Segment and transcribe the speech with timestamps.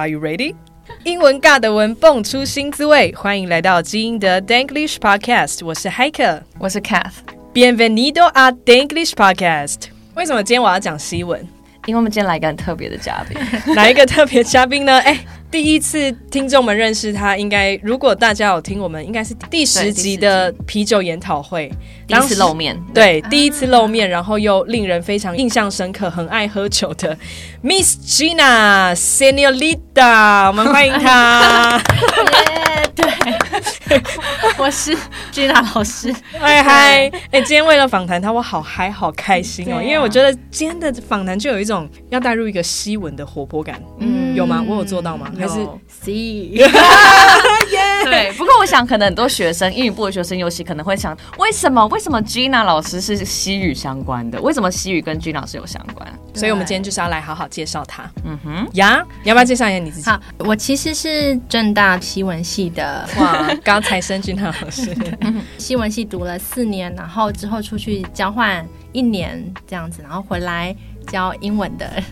[0.00, 0.54] Are you ready？
[1.04, 5.62] 英文尬的文蹦出新滋味，欢迎来到基因的 Danglish Podcast。
[5.62, 7.16] 我是 Hiker，我是 Cath。
[7.52, 9.88] Bienvenido a Danglish Podcast。
[10.14, 11.38] 为什么今天我要讲西文？
[11.84, 13.38] 因为我们今天来一个很特别的嘉宾。
[13.76, 14.98] 哪一个特别嘉宾呢？
[15.00, 15.20] 哎。
[15.50, 21.68] 第一次听众们认识他，应该如果大家有听，我们应该是第十集的啤酒研讨会，
[22.10, 27.16] 第一次露面，对，第一次露面，然后又令人非常印象深刻，很爱喝酒的
[27.62, 31.80] Miss Gina Senorita，我们欢迎她。
[32.96, 33.06] 对，
[34.58, 34.96] 我是
[35.32, 36.12] Gina 老师。
[36.38, 36.60] 嗨。
[36.62, 44.64] 嗨，哎，今天为了访谈他，我好嗨，好开心哦，因为我觉得今天的访谈就有一种要带入一个西文的活泼感，嗯，有吗？
[44.66, 45.30] 我有做到吗？
[45.38, 45.54] 还是？
[46.02, 46.56] C，
[48.04, 48.32] 对。
[48.32, 51.86] 不过我想，可能很多学生英语部的学生，尤其可能会想，为什么？
[51.88, 54.40] 为什么 Gina 老师是西语相关的？
[54.40, 56.08] 为什么西语跟 Gina 老师有相关？
[56.34, 58.10] 所以我们今天就是要来好好介绍他。
[58.24, 60.08] 嗯哼，呀，你要不要介绍一下你自己？
[60.08, 64.96] 好，我其实是正大西文系的，哇，高材生 Gina 老师，
[65.58, 70.74] 西文系读了四年，然后之后出去交换一年这样子，然后回来
[71.08, 72.02] 教英文的。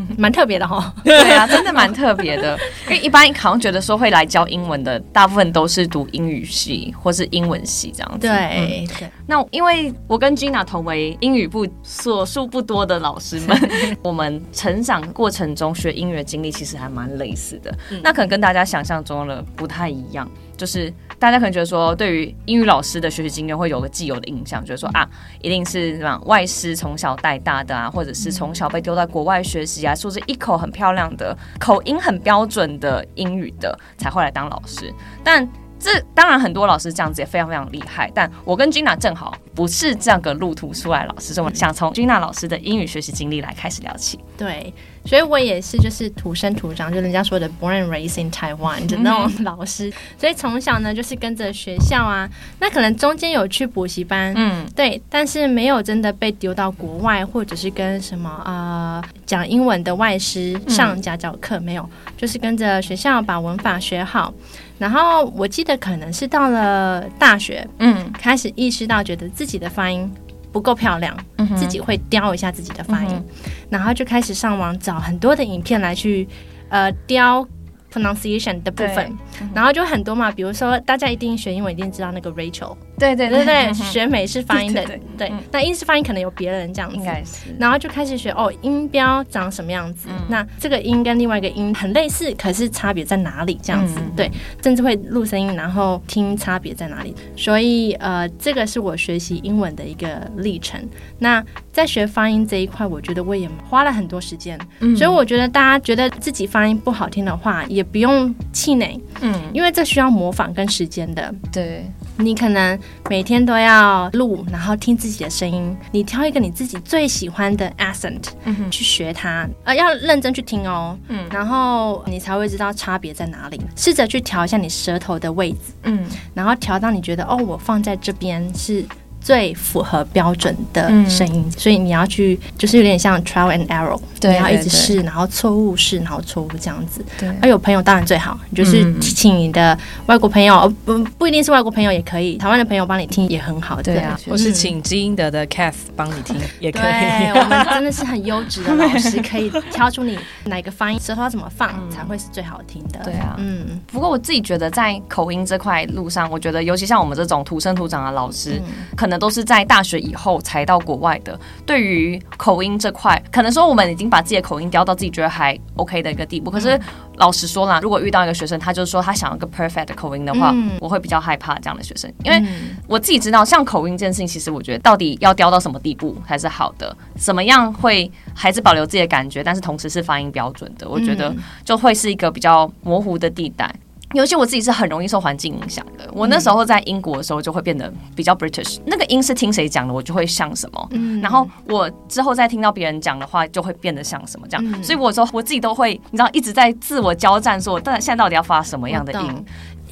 [0.18, 2.58] 蛮特别的哈， 对啊， 真的蛮特别的。
[2.88, 8.26] 因为一般好像觉得说会来教英文的，大部分都是读英语系或是英文系这样子。
[8.26, 9.10] 对，嗯、对。
[9.26, 17.74] 那因为我跟 Gina 同为英语部所数不多的老师们，我们成长过程中学英语的经历其实还蛮类似的。
[17.90, 20.28] 嗯、那可能跟大家想象中的不太一样。
[20.56, 20.92] 就是
[21.24, 25.08] 大家可能觉得说，对于英语老师的学习经验会有个既有的印象，觉得说啊，
[25.40, 34.92] 一定是什么外师从小带大的啊，或者是从小被丢在国外学习啊，说是一口很漂亮的口音很标准的英语的才会来当老师。
[35.24, 44.20] 但这当然很多老师这样子也非常非常厉害，但我跟 Gina 正好不是这样个路途出来老师，所以我想从 Gina 老师的英语学习经历来开始聊起。
[44.36, 44.74] 对。
[45.04, 49.92] 所以我也是，就是土生土长，就人家说的 born and raised in Taiwan 的那种老师。
[50.18, 64.32] 所以从小呢，就是跟着学校啊，那可能中间有去补习班，嗯，对，但是没有真的被丢到国外，或者是跟什么啊讲英文的外师上家教课，没有，就是跟着学校把文法学好。
[64.76, 70.10] 然后我记得可能是到了大学，嗯，开始意识到觉得自己的发音。
[70.54, 73.24] 不够漂亮，嗯、自己会雕一下自己的发音，嗯、
[73.68, 76.26] 然后就开始上网找很多的影片来去，
[76.70, 77.46] 呃，雕。
[77.94, 79.16] pronunciation 的部分，
[79.54, 83.44] 然后就很多嘛，比如说大家一定学英文一定知道那个 Rachel，对对对。
[83.44, 84.82] 对，学美式发音的，
[85.18, 93.58] 对，那英式发音可能有别人这样子，应该是，然后就开始学哦，音标长什么样子，那这个音跟另外一个音很类似，可是差别在哪里？
[93.62, 94.30] 这样子，对，
[94.62, 97.14] 甚至会录声音，然后听差别在哪里。
[97.36, 100.80] 所以呃，这个是我学习英文的一个历程。
[101.18, 104.58] 那在学发音这一块，我觉得我也花了很多时间，
[104.96, 111.34] 所以我觉得大家觉得自己发音不好听的话，也不用气馁，嗯，因为这需要模仿跟时间的。
[111.52, 111.84] 对，
[112.16, 112.78] 你可能
[113.10, 123.60] 每天都要录，然后听自己的声音，你挑一个你自己最喜欢的 accent，嗯，去学它，呃，要认真去听哦，嗯，然后你才会知道差别在哪里。
[123.76, 128.84] 试着去调一下你舌头的位置，嗯，然后调到你觉得哦，我放在这边是。
[129.24, 137.02] 最符合标准的声音，嗯、所以你要去，就是有点像 trial and error，对，你要一直试，然后错误试，然后错误这样子。
[137.18, 143.80] 对，而有朋友当然最好，你就是请你的外国朋友，不、嗯、不一定是外国朋友也可以，台湾的朋友帮你听也很好。
[143.80, 146.82] 对啊，或是请基因德的 Cath 帮你听也可以。
[146.82, 153.00] 对，我们 真的是很优质的老师，可以挑出你哪个发音，舌头要怎么放、嗯、才会是最好听的。
[153.02, 153.80] 对啊，嗯。
[153.86, 159.13] 不过我自己觉得在口音这块路上，我觉得尤其像我们这种土生土长的老师，嗯、可能。
[159.18, 161.38] 都是在大学以后才到国外的。
[161.66, 166.50] 对于口音这块，可能说我们已经把自己的口音雕到自己觉得还 OK 的一个地步。
[166.50, 166.78] 可是
[167.16, 172.42] 老实说啦，如果遇到一个学生，他就是说他想要个 perfect 的口音的话，嗯、我会比较害怕这样的学生，因为
[172.86, 176.96] 我自己知道，像口音这件事情，其实我觉得到底要雕到什么地步才是好的？
[177.16, 180.88] 怎么样会还是保留自己的感觉，但是同时是发音标准的？
[180.88, 181.34] 我觉得
[181.64, 183.74] 就会是一个比较模糊的地带。
[184.14, 186.08] 尤其我自己是很容易受环境影响的。
[186.12, 190.88] 我那时候在英国的时候就会变得比较 British，那个音是听谁讲的，我就会像什么。
[190.92, 194.64] 嗯，然后我之后再听到别人讲的话，就会变得像什么这样。
[194.72, 199.44] 嗯，所以我说我自己都会，你知道，一直在自我交战，说，但现在到底要发什么样的音？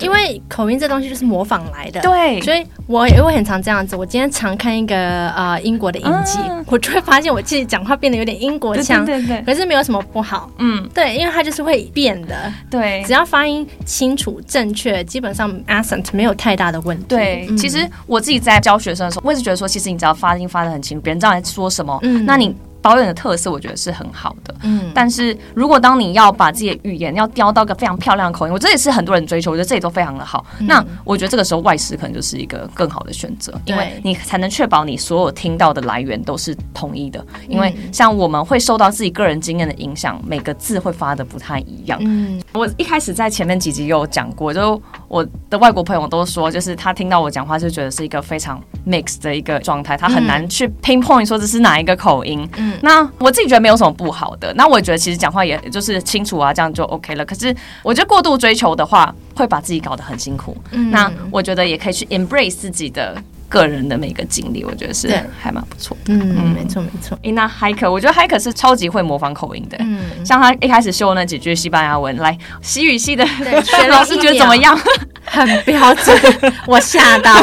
[0.03, 3.97] 因为口音这东西就是模仿来的，对，所以我也会很常这样子。
[3.97, 17.05] 我今天常看一个呃英国的影集，嗯、我就会发现我自己讲话变得有点英国腔，对，对对对，可是没有什么不好，嗯，对，因为它就是会变的，对，只要发音清楚正确，基本上 accent 没有太大的问题。
[17.09, 22.55] 对，嗯、其实我自己在教学生的时候，我也是觉得说，其实你只要发音发的很清楚，别人知道你在说什么，嗯，那你。
[22.83, 24.55] 保有的特色，我觉得是很好的。
[24.63, 30.45] 嗯，但是如果当你要把自己的语言要雕到个非常漂亮的口音，我这也是很多人追求，我觉得这也都非常的好。
[30.59, 37.25] 嗯、那我觉得这个时候外师可能就是一个更好的选择，因为你才能确保你所有听到的来源都是统一的。
[37.49, 41.99] 因为像我们会受到自己个人经验的影响，每个字会发的不太一样。
[42.03, 52.49] 嗯，我一开始在前面几集有讲过，就我的外国朋友都说，就是他听到我讲话就觉得是一个非常 mix 的一个状态，他很难去 pinpoint 说这是哪一个口音。
[52.57, 52.72] 嗯。
[52.83, 57.25] 那我自己觉得没有什么不好的，那我觉得其实讲话也就是清楚啊，这样就 OK 了。
[57.25, 60.57] 可是我觉得过度追求的话，会把自己搞得很辛苦。
[60.71, 63.17] 嗯，那我觉得也可以去 embrace 自己的
[63.49, 65.09] 个人的每一个经历，我觉得是
[65.39, 65.97] 还蛮不错。
[66.09, 67.19] 嗯，嗯，没错没错。
[67.23, 69.77] 诶，那 Heike，我觉得 Heike 是超级会模仿口音的。
[69.81, 74.79] 嗯，像他一开始秀那几句西班牙文，来西语系的学 老师觉得怎么样？
[75.25, 76.19] 很标准，
[76.67, 77.33] 我吓到。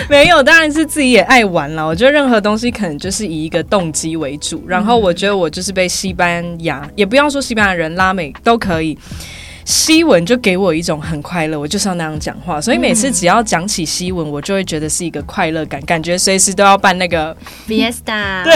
[0.08, 1.86] 没有，当然是自己也爱玩了。
[1.86, 8.96] 我觉得任何东西可能就是以一个动机为主，然后我觉得我就是被西班牙，也不要说西班牙人，拉美都可以。
[9.70, 17.34] 西文就给我一种很快乐，我就是要那样讲话，所以每次只要讲起西文，我就会觉得是一个快乐感，感觉随时都要办那个
[17.68, 18.52] Fiesta， 对，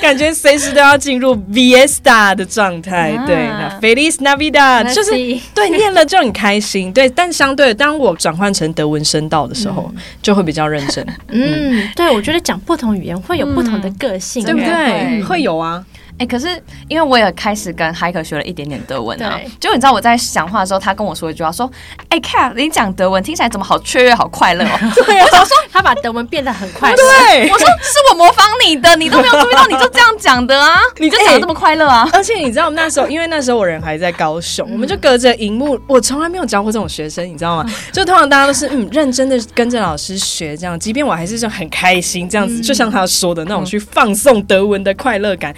[0.00, 5.10] 感觉随时都要进入 Fiesta 的状态，啊、对，那 Feliz Navidad 就是
[5.54, 11.06] 对念了就很开心，对， 但相对当我转换成德文声道的时候，嗯、就会比较认真。
[11.28, 11.88] 嗯，嗯。
[11.94, 14.68] 对，我觉得讲不同语言会有不同的个性，对不对？
[14.68, 15.84] 嗯、会有啊。
[16.18, 16.48] 哎、欸，可是
[16.88, 21.70] 因为我也开始跟 Heike 学了一点点德文啊，就你知道我在讲话的时候，他跟我说一句话，说
[22.08, 26.96] ：“哎、欸、，Kat，你讲德文听起来怎么好雀跃，好快乐哦。”对啊，我想说他把德文变得很快乐。
[26.96, 32.08] 对，我说是我模仿你的，你都没有注意到，你就这样讲的啊， 你就讲得这么快乐啊。
[32.14, 37.70] 而且你知道那时候，因为那时候我人还在高雄，我们就隔着荧幕，我从来没有教过这种学生，你知道吗？
[37.92, 45.54] 就通常大家都是嗯认真的跟着老师学这样，即便我还是就很开心这样子，就像他说的那种去放送德文的快乐感。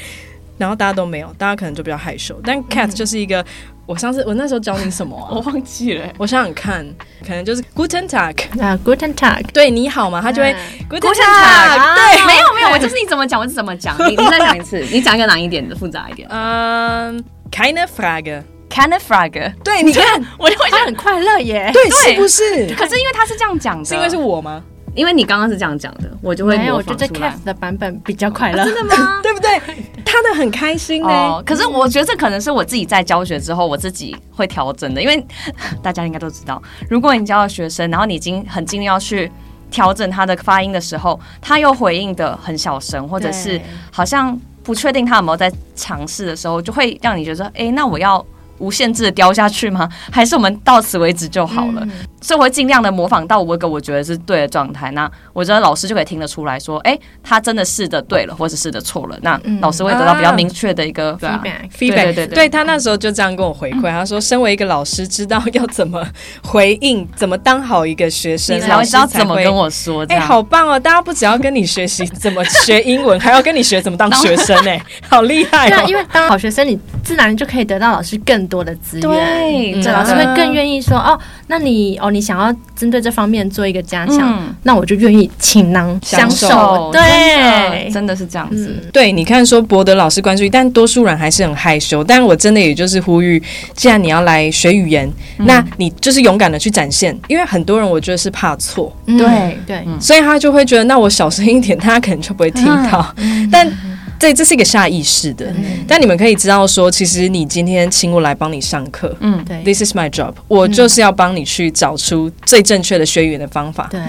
[0.58, 2.38] 然后大家都没有，大家可能就比较害羞。
[2.44, 3.46] 但 Cat 就是一个，嗯、
[3.86, 5.28] 我上次我那时候教你什么、啊？
[5.32, 6.04] 我忘记了。
[6.18, 6.84] 我想想看，
[7.26, 10.54] 可能就是 Guten Tag 啊，Guten Tag，对你好嘛，他就会
[10.90, 11.94] Guten Tag。
[11.94, 13.96] 对，没有没有，我就是你怎么讲我就怎么讲。
[14.08, 16.28] 你你再讲一次， 你讲一个难一点的，复杂一点。
[16.30, 17.22] 嗯
[17.52, 19.54] ，Keine Frage，Keine Frage。
[19.62, 21.70] 对，你看，我就会觉得很快乐耶。
[21.72, 22.74] 对，是不是？
[22.74, 24.62] 可是因为他是这样讲的，是因为是我吗？
[24.98, 26.58] 因为你刚刚是这样讲的，我就会。
[26.72, 29.20] 我觉得 Cat 的版本比较快乐，真的吗？
[29.22, 29.60] 对不对？
[30.04, 31.42] 他的很开心呢、欸。
[31.44, 35.00] 可是我觉得这可能是我自己在教学之后，我自己会调整的。
[35.00, 35.24] 因为
[35.80, 36.60] 大家应该都知道，
[36.90, 39.30] 如果你教了学生，然后你已经很尽力要去
[39.70, 43.60] 调整他的发音的时候，他又回应的很小声，或者是
[43.92, 48.24] 好像不确定他有没有在尝试的时候，就会让你觉得说，哎，那我要。
[48.58, 49.88] 无限制的雕下去吗？
[50.12, 51.80] 还是我们到此为止就好了？
[51.82, 51.90] 嗯、
[52.20, 54.90] 所以我会尽量的模仿到我一个我觉得是对的状态。
[54.92, 59.18] 那我觉得老师就可以听得出来说，哎、欸，他真的试的对了，或者试的错了。
[59.22, 61.68] 那老师会得到比较明确的一个 feedback。
[61.78, 66.04] 对对对，对他那时候就这样跟我回馈，他说，身为一个老师，知道要怎么
[66.42, 70.04] 回应，怎么当好一个学生，你才会知道怎么跟我说。
[70.08, 70.78] 哎、欸，好棒哦！
[70.78, 75.84] 大家不只要跟你学习怎么学英文，还要跟你学怎么当学生，哎，好厉害哦！
[75.86, 88.74] 因为当好学生，你自然就可以得到老师更多的资源，对，这老师会更愿意说哦，那你哦，你想要针对这方面做一个加强，那我就愿意倾囊相授，对，真的是这样子。
[88.92, 92.02] 对，你看说博得老师关注，但多数人还是很害羞。
[92.02, 93.40] 但我真的也就是呼吁，
[93.74, 95.08] 既然你要来学语言，
[95.38, 103.14] 那你就是勇敢的去展现，因为很多人我觉得是怕错，对对，所以他就会觉得，那我小声一点，他可能就不会听到，
[103.52, 103.70] 但。
[104.18, 114.00] 这这是一个下意识的，嗯、但你们可以知道说，其实你今天请我来帮你上课，嗯，对，This is my job，我就是要帮你去找出最正确的学语言的方法，对。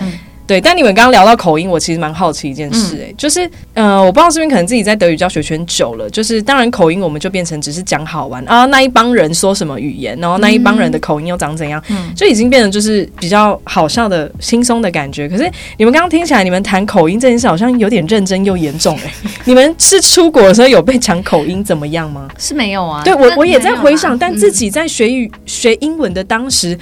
[0.50, 15.30] 对，但你们刚刚聊到口音，我其实蛮好奇一件事，欸，哎、嗯，就是，呃，我不知道是不是可能自己在德语教学圈久了，就是当然口音我们就变成只是讲好玩啊，那一帮人说什么语言，然后那一帮人的口音又长怎样，嗯，就已经变成就是比较好笑的、轻松的感觉。
[15.30, 19.14] 可是你们刚刚听起来，你们谈口音这件事好像有点认真又严重，欸，哎，
[19.46, 22.28] 你们是出国的时候有被讲口音怎么样吗？
[22.40, 26.76] 是没有啊，对我我也在回想，但自己在学语、嗯、学英文的当时。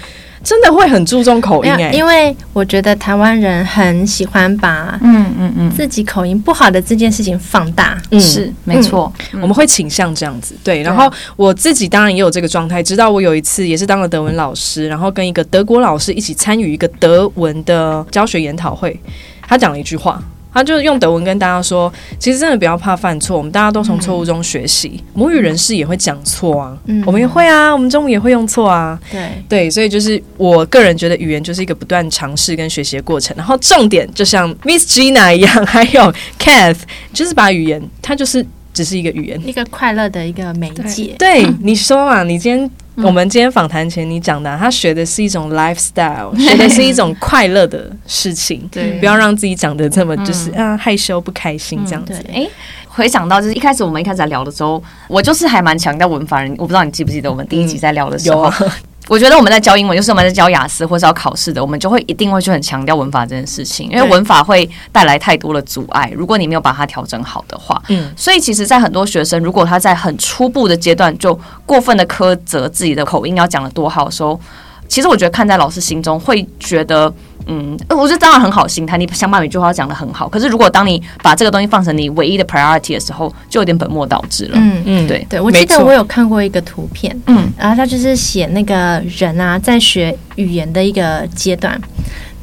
[0.48, 5.70] 真的会很注重口音哎，因为我觉得台湾人很喜欢把嗯嗯嗯。
[5.72, 10.82] 自己口音不好的这件事情放大，嗯，是没错，我们会倾向这样子对。
[10.84, 18.98] 然后我自己当然也有这个状态，直到我有一次也是当了德文老师，然后跟一个德国老师一起参与一个德文的教学研讨会，
[19.46, 20.24] 他讲了一句话，
[20.54, 24.94] 他就用德文跟大家说，其实真的不要怕犯错，我们大家都从错误中学习。
[24.96, 29.00] 嗯、母语人士也会讲错啊，嗯、我们也会啊，我们中文也会用错啊。
[29.12, 33.36] 对对，所以就是我个人觉得语言就是一个不断尝试跟学习的过程。
[33.38, 36.80] 然后重点就像 Miss Gina 一样，还有 Kath，
[37.14, 41.16] 就是把语言，它就是只是一个语言，一个快乐的一个媒介。
[41.20, 42.72] 对，对你说嘛，你今天。
[43.04, 52.14] 我们今天访谈前你讲的、啊，他学的是一种 lifestyle， 学的是一种快乐的事情，对，不要让自己讲的这么就是、嗯、啊害羞不开心这样子。
[52.34, 52.50] 哎、嗯，
[52.88, 58.52] 回想到就是一开始我们一开始在聊的时候，我就是还蛮强调文法人，我不知道你记不记得我们第一集在聊的时候。
[58.62, 58.72] 嗯
[59.08, 66.12] 我觉得我们在教英文，就是我们在教雅思或是要考试的，我们就会一定会去很强调文法这件事情，因为文法会带来太多的阻碍。
[66.16, 74.40] 如果你没有把它调整好的话，嗯，所以其实，在很多学生如果他在很初步的阶段就过分的苛责自己的口音要讲得多好的时候，
[74.88, 77.14] 其实我觉得看在老师心中会觉得。
[77.48, 80.28] 嗯，我觉得当然很好心态，你想把每句话讲得很好。
[80.28, 84.52] 可是如果当你把这个东西放成你唯一的 priority 的时候，就有点本末倒置了。
[84.56, 91.80] 嗯嗯，对对，我记得我有看过一个图片，嗯，然后他就是写那个人啊，在学语言的一个阶段。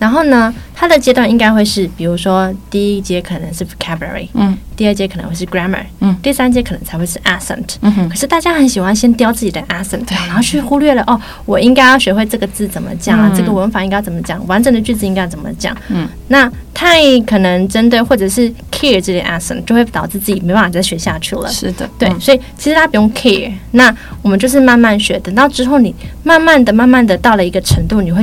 [0.04, 8.06] 然后呢，它的阶段应该会是，比如说第一阶可能是 vocabulary，嗯，第二阶可能会是 grammar，嗯，第三阶可能才会是 accent，嗯哼。
[8.10, 16.06] 可是大家很喜欢先雕自己的 accent，对，然后去忽略了哦，我应该要学会这个字怎么讲啊，嗯、这个文法应该怎么讲，完整的句子应该怎么讲，嗯。
[16.28, 21.48] 那太可能针对或者是 care 这些 accent，就会导致自己没办法再学下去了。
[21.48, 28.22] 是的，对，嗯、所以其实大家不用 care，那我们就是慢慢学，等到之后你慢慢的、慢慢的到了一个程度，你会。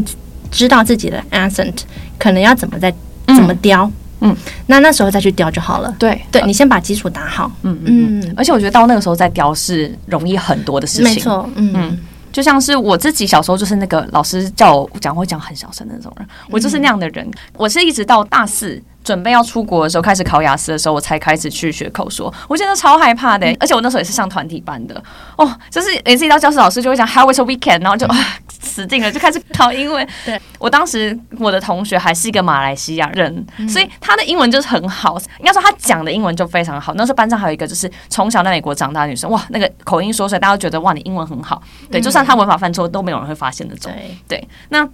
[0.51, 1.73] 知道自己的 accent
[2.19, 2.93] 可能要怎么再
[3.27, 3.89] 怎么雕，
[4.19, 4.35] 嗯，
[4.67, 5.91] 那那时候再去雕就好了。
[5.97, 11.97] 对，对你先把基础打好，嗯嗯，嗯，而且我觉得到那个时候再雕是容易很多的事情，没错，嗯，嗯，
[12.31, 17.27] 就像是我自己小时候就是那个老师叫我讲会讲很小声的那种人，我就是那样的人，
[17.57, 18.81] 我是一直到大四。
[19.03, 22.33] 准备要出国的时候，开始考雅思的时候，我才开始去学口说。
[22.47, 25.01] 我真的超害怕的，而且我那时候也是上团体班的
[25.37, 28.17] 哦，就是每次一到教室，老师就会讲 How was your weekend，然后就啊
[28.61, 30.07] 死定了，就开始考英文。
[30.25, 36.93] 对，我当时我的同学还是一个马来西亚人，所以他的英文就是很好，应该说他讲的英文就非常好。
[36.93, 41.61] 那时候班上还有一个就是从小在美国长大的女生，哇，那个口音说出来，大家都觉得哇，你英文很好。
[41.91, 43.91] 对，就算他文法犯错，都没有人会发现那种。
[44.27, 44.87] 对，那。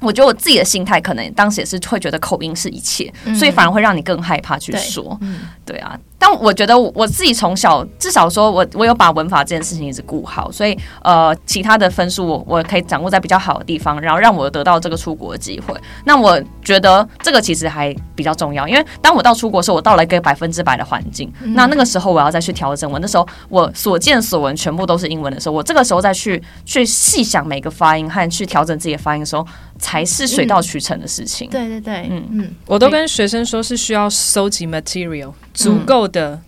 [0.00, 5.16] 我觉得我自己的心态可能当时也是会觉得口音是一切，嗯、所以反而会让你更害怕去说。
[5.20, 5.98] 对，嗯、对啊。
[6.20, 15.74] 但我觉得我自己从小至少说我我有把文法这件事情一直顾好，所以呃其他的分数我我可以掌握在比较好的地方，然后让我得到这个出国的机会。
[16.04, 22.90] 那我觉得这个其实还比较重要，因为当我到出国的时候，我到了一个百分之百的环境，嗯、那那个时候我要再去调整。
[22.92, 29.46] 我那时候我所见所闻全部都是英文的时候，我这个时候再去去细想每个发音和去调整自己的发音的时候，
[29.78, 31.48] 才是水到渠成的事情。
[31.48, 36.40] 嗯、对对对，嗯嗯，我都跟学生说是需要收集 material 足够的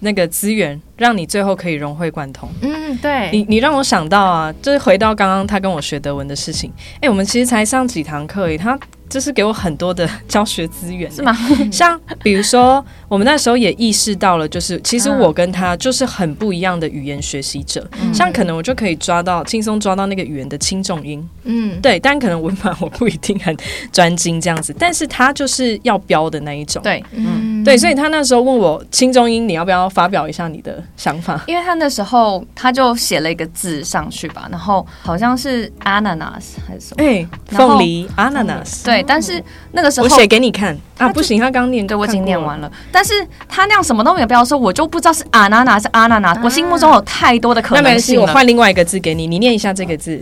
[0.00, 2.48] 那个资源，让你最后可以融会贯通。
[2.62, 6.72] 嗯，对，你你让我想到啊，就是回到刚刚他跟我学德文的事情。
[7.00, 8.78] 哎，我们其实才上几堂课而已，他。
[9.10, 11.36] 就是给我很多的教学资源，是吗？
[11.70, 17.86] 像比如说，我们那时候也意识到了，就是其实我跟他就是很不一样的语言学习者。
[18.00, 21.98] 嗯、像可能我就可以抓到轻松抓到那个语言的轻重音，嗯，对。
[21.98, 23.54] 但可能文法我不一定很
[23.92, 27.76] 专精这样子，但是他就是要标的那一种，对，嗯，对。
[27.76, 31.42] 所以他那时候问我轻重音，你要不要发表一下你的想法？
[31.48, 37.04] 因为他那时候他就写了一个字上去吧，然后好像是 ananas 还是什么？
[37.04, 38.99] 哎，凤梨 ananas，对。
[39.06, 39.42] 但是
[39.72, 42.70] 那个时候我写给你看啊，不行，他刚念，对，我已经念完了。
[42.90, 43.12] 但是
[43.48, 46.38] 他那样什么都没有标，说我就不知道是阿娜娜是阿娜娜。
[46.42, 47.82] 我心目中有太多的可能性。
[47.82, 50.20] 那没关系，我换另外一个字给你，你念一下这个字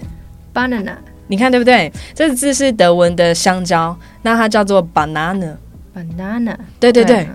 [0.55, 0.95] ，banana。
[1.29, 1.93] 你看对不对？
[2.15, 5.55] 这个字是德文的香蕉，那它叫做 banana。
[5.95, 6.57] banana。
[6.81, 7.29] 对对对，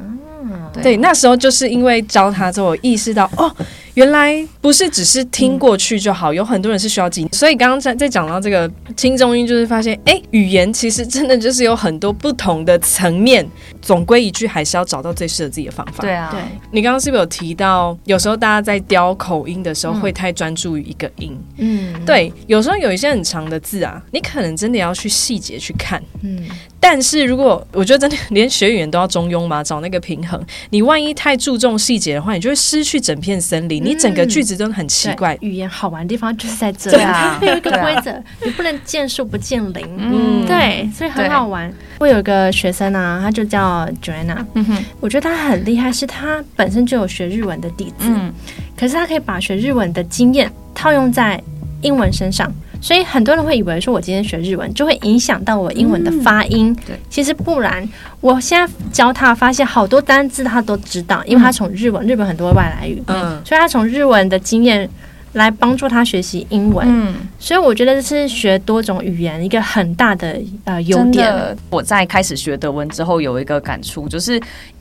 [0.81, 0.97] 对。
[0.97, 3.55] 那时候就是因为教他之后，我意识到哦。
[3.95, 7.27] 原来不是只是听过去就好，嗯、有很多人是需要记。
[7.31, 13.47] 所以刚刚在在讲到这个轻中音，就是发现，哎，语言其实真的就是有很多不同的层面。
[13.81, 16.01] 总归一句，还是要找到最适合自己的方法。
[16.01, 16.39] 对啊，对。
[16.71, 21.37] 你刚刚是不是有提到，有时候大家在雕口音的时候，会太专注于一个音？
[21.57, 22.31] 嗯，对。
[22.47, 26.01] 有时候有一些很长的字啊，你可能真的要去细节去看。
[26.21, 26.45] 嗯。
[26.79, 30.41] 但是如果我觉得真的连学语言都要中庸嘛，找那个平衡。
[30.69, 33.82] 你万一太注重细节的话，你就会失去整片森林。
[33.83, 35.37] 你整个句子都很奇怪。
[35.41, 38.11] 语言好玩的地方就是在这里，它会 有一个规则，
[38.43, 39.85] 你不能见树不见林。
[39.97, 41.71] 嗯，对，所以很好玩。
[41.99, 44.45] 我有一个学生啊，他就叫 Joanna。
[44.53, 48.05] 嗯哼，我觉得他很厉害，是他本身就有学日文的底子。
[48.07, 48.33] 嗯，
[48.77, 51.41] 可是他可以把学日文的经验套用在
[51.81, 52.51] 英文身上。
[52.83, 56.69] 所以很多人会以为说，我今天学日文就会影响到我英文的发音。
[56.71, 57.87] 嗯、对，其实不然。
[58.19, 64.89] 我现在教他，发现好多单字他都知道，因为他从日文，日本很多外来语，嗯，所以他从日文的经验。
[65.33, 71.57] 来帮助他学习英文，嗯，所以我觉得这是学多种语言一个很大的呃优点。
[71.69, 74.39] 我在开始学德文之后，有一个感触，就是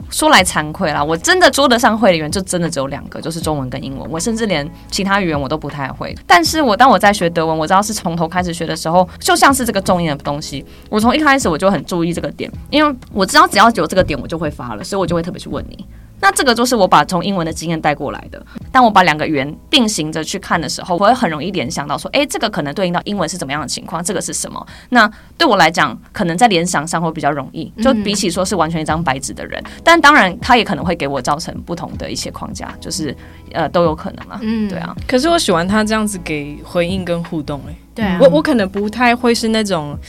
[0.09, 4.09] 说来惭愧啦，我真的说得上会的语言就真的只有两个，就是中文跟英文。
[4.11, 6.15] 我甚至连其他语言我都不太会。
[6.27, 15.83] 但是我当我在学德文，我知道是从头开始学的时候，就像是这个重音的东西，我从一开始我就很注意这个点，因为我知道只要有这个点，我就会发了，所以我就会特别去问你。
[16.23, 18.41] 那这个就是我把从英文的经验带过来的。
[18.71, 24.01] 当我把两个语言并行着去看的时候，我会很容易联想到说，诶，这个可能对应到英文是怎么样的情况？
[24.01, 24.65] 这个是什么？
[24.87, 29.61] 那对我来讲，可能在联想上会比较容易，就比起说是完全一张白纸的人。
[29.83, 33.13] 但当然，他也可能会给我造成不同的一些框架，就是
[33.51, 34.39] 呃都有可能啊。
[34.41, 34.95] 嗯，对啊。
[35.05, 39.99] 可是我喜欢他这样子给回应跟互动，诶，对啊，我我可能不太会是那种。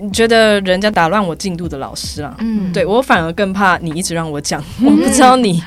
[0.00, 2.34] 你觉得人家打乱我进度的老师啊？
[2.38, 5.62] 嗯，对我反而更怕你一直让我讲，嗯、 我不知道你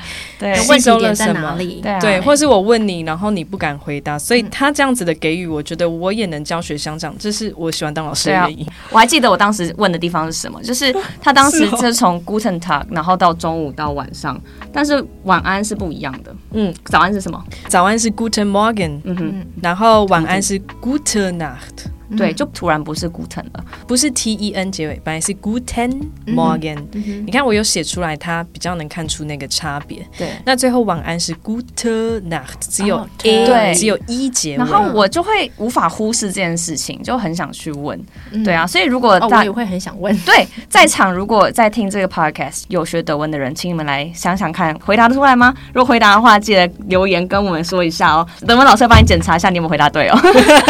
[0.56, 1.54] 吸收了什么。
[1.56, 8.66] 对，对，对，或是我问你，然后你不敢回答，所以他这样子的给予，我觉得我也能教学相长，这是我喜欢当老师的原因。
[8.90, 14.40] 我还记得我当时问的地方是什么，就是他当时 是从 Guten Tag，然后到中午到晚上，
[14.72, 16.34] 但是晚安是不一样的。
[16.52, 17.42] 嗯，早安是什么？
[17.68, 21.86] 早安是 Guten Morgen，嗯哼，然后晚安是 Gute Nacht。
[22.16, 26.78] 对，就突然不是 Guten 了，不是 T E N 结尾，本来是 Guten Morgen。
[27.24, 30.06] 你看我有写出来，它比较能看出那个差别。
[30.16, 34.56] 对，那最后晚安是 Gute Nacht，只有 A，对，只有 E 结尾。
[34.56, 37.98] 然后我就会无法忽视这件事情，就很想去问。
[38.44, 40.16] 对啊，所以如果大我也会很想问。
[40.18, 45.54] 对，在场如果在听这个 Podcast 有学德文的人，请你们来想想看，回答得出来吗？
[45.72, 48.26] 如果回答的话，记得留言跟我们说一下哦。
[48.46, 50.18] 德文老师要帮你检查一下，你有没有回答对哦。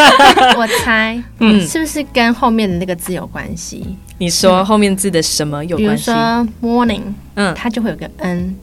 [0.57, 1.21] 我猜。
[1.39, 3.97] 嗯，是不是跟后面的那个字有关系？
[4.19, 6.05] 你说后面字的什么有关系？
[6.05, 7.03] 比如说 morning，
[7.35, 8.55] 嗯，它就会有个 n，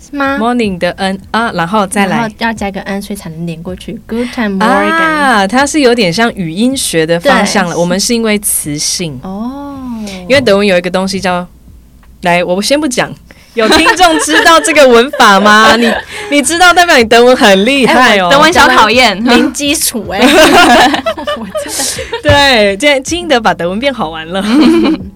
[0.00, 4.00] 是吗？morning 的 n 啊，然后再来，然后要加个 n，所以才能连过去。
[4.06, 7.78] Good time Morgan 啊，它是有点像语音学的方向了。
[7.78, 9.78] 我们是因为词性哦，
[10.28, 11.46] 因为德文有一个东西叫，
[12.22, 13.12] 来，我先不讲。
[13.58, 15.74] 有听众知道这个文法吗？
[15.76, 15.92] 你
[16.30, 20.20] 你知道代表你德文很厉害哦，德文小考验零基础哎。
[22.22, 24.40] 对，现在金德把德文变好玩了。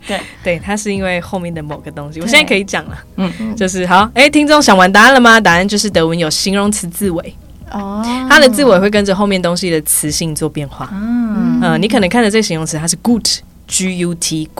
[0.09, 2.99] 对对，它是因为后面的某个东西，我现在可以讲了。
[3.17, 4.11] 嗯，就是好。
[4.15, 5.41] 哎，听众想完答案了吗？
[5.41, 7.35] 答案就是德文有形容词字尾
[7.71, 10.89] 哦，它的字尾会跟着后面东西的词性做变化。
[10.93, 14.51] 嗯嗯，你可能看的这个形容词它是 gut，G U T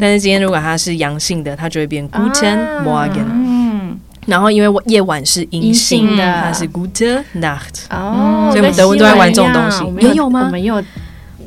[0.00, 3.24] 但是今天如果它是阳性的，它就会变 Guten Morgen。
[3.30, 7.86] 嗯，然后因为夜晚是阴性的，它是 Gute Nacht。
[7.90, 10.42] 哦，所以我们德文都在玩这种东西，也有吗？
[10.44, 10.82] 我们有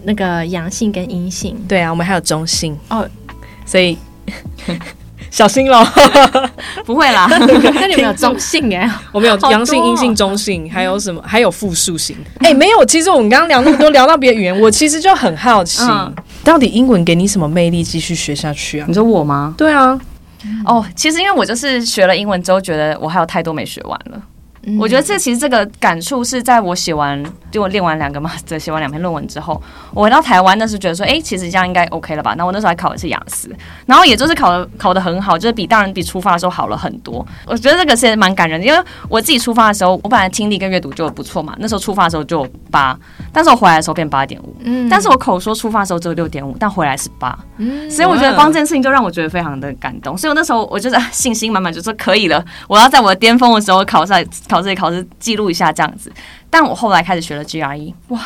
[0.04, 1.56] 那个阳性跟阴性。
[1.68, 2.78] 对啊，我们还有中性。
[2.90, 3.08] 哦，
[3.66, 3.98] 所以
[5.30, 5.86] 小心喽，
[6.86, 7.28] 不会啦。
[7.76, 8.90] 那你们有中性哎？
[9.12, 11.22] 我们有阳性、阴性、中性，还有什么？
[11.26, 12.16] 还有复数型。
[12.40, 12.86] 哎，没有。
[12.86, 15.84] 其实我们刚刚聊那么多，聊到别的语言，我其实就很好奇。
[16.44, 18.86] 到底英文给你什么魅力继续学下去啊？
[18.88, 19.54] 你说我吗？
[19.58, 20.00] 对啊，
[20.66, 24.22] 哦，其实因为我就是学了英文之后，觉得我还有太多没学完了。
[24.68, 29.62] 嗯、我觉得这其实这个感触是在我写完，就我练完两个嘛， 这写完两篇论文之后，
[29.94, 32.36] 我回到台湾那时候觉得说，哎、欸，其实这样应该 OK 了吧？
[32.38, 33.50] 那我那时候还考的是雅思，
[33.86, 37.26] 然后也就是考的考的很好，就是比当然比出发的时候好了很多。
[37.46, 42.98] 我觉得这个是蛮感人的，因为我自己出发的时候，我本来听力跟阅读就不错嘛，那时候出发的时候就八，
[43.32, 55.38] 但是我回来的时候变八点五，嗯，但是我口说出发的时候只有六点五，但回来是八，嗯，所以我觉得光这件事情就让我觉得非常的感动，所以我那时候我就是信心满满，就说可以了，我要在我的巅峰的时候考上考这里考试记。
[55.38, 56.12] 录一下这样子，
[56.50, 58.20] 但我后来开始学了 GRE，哇！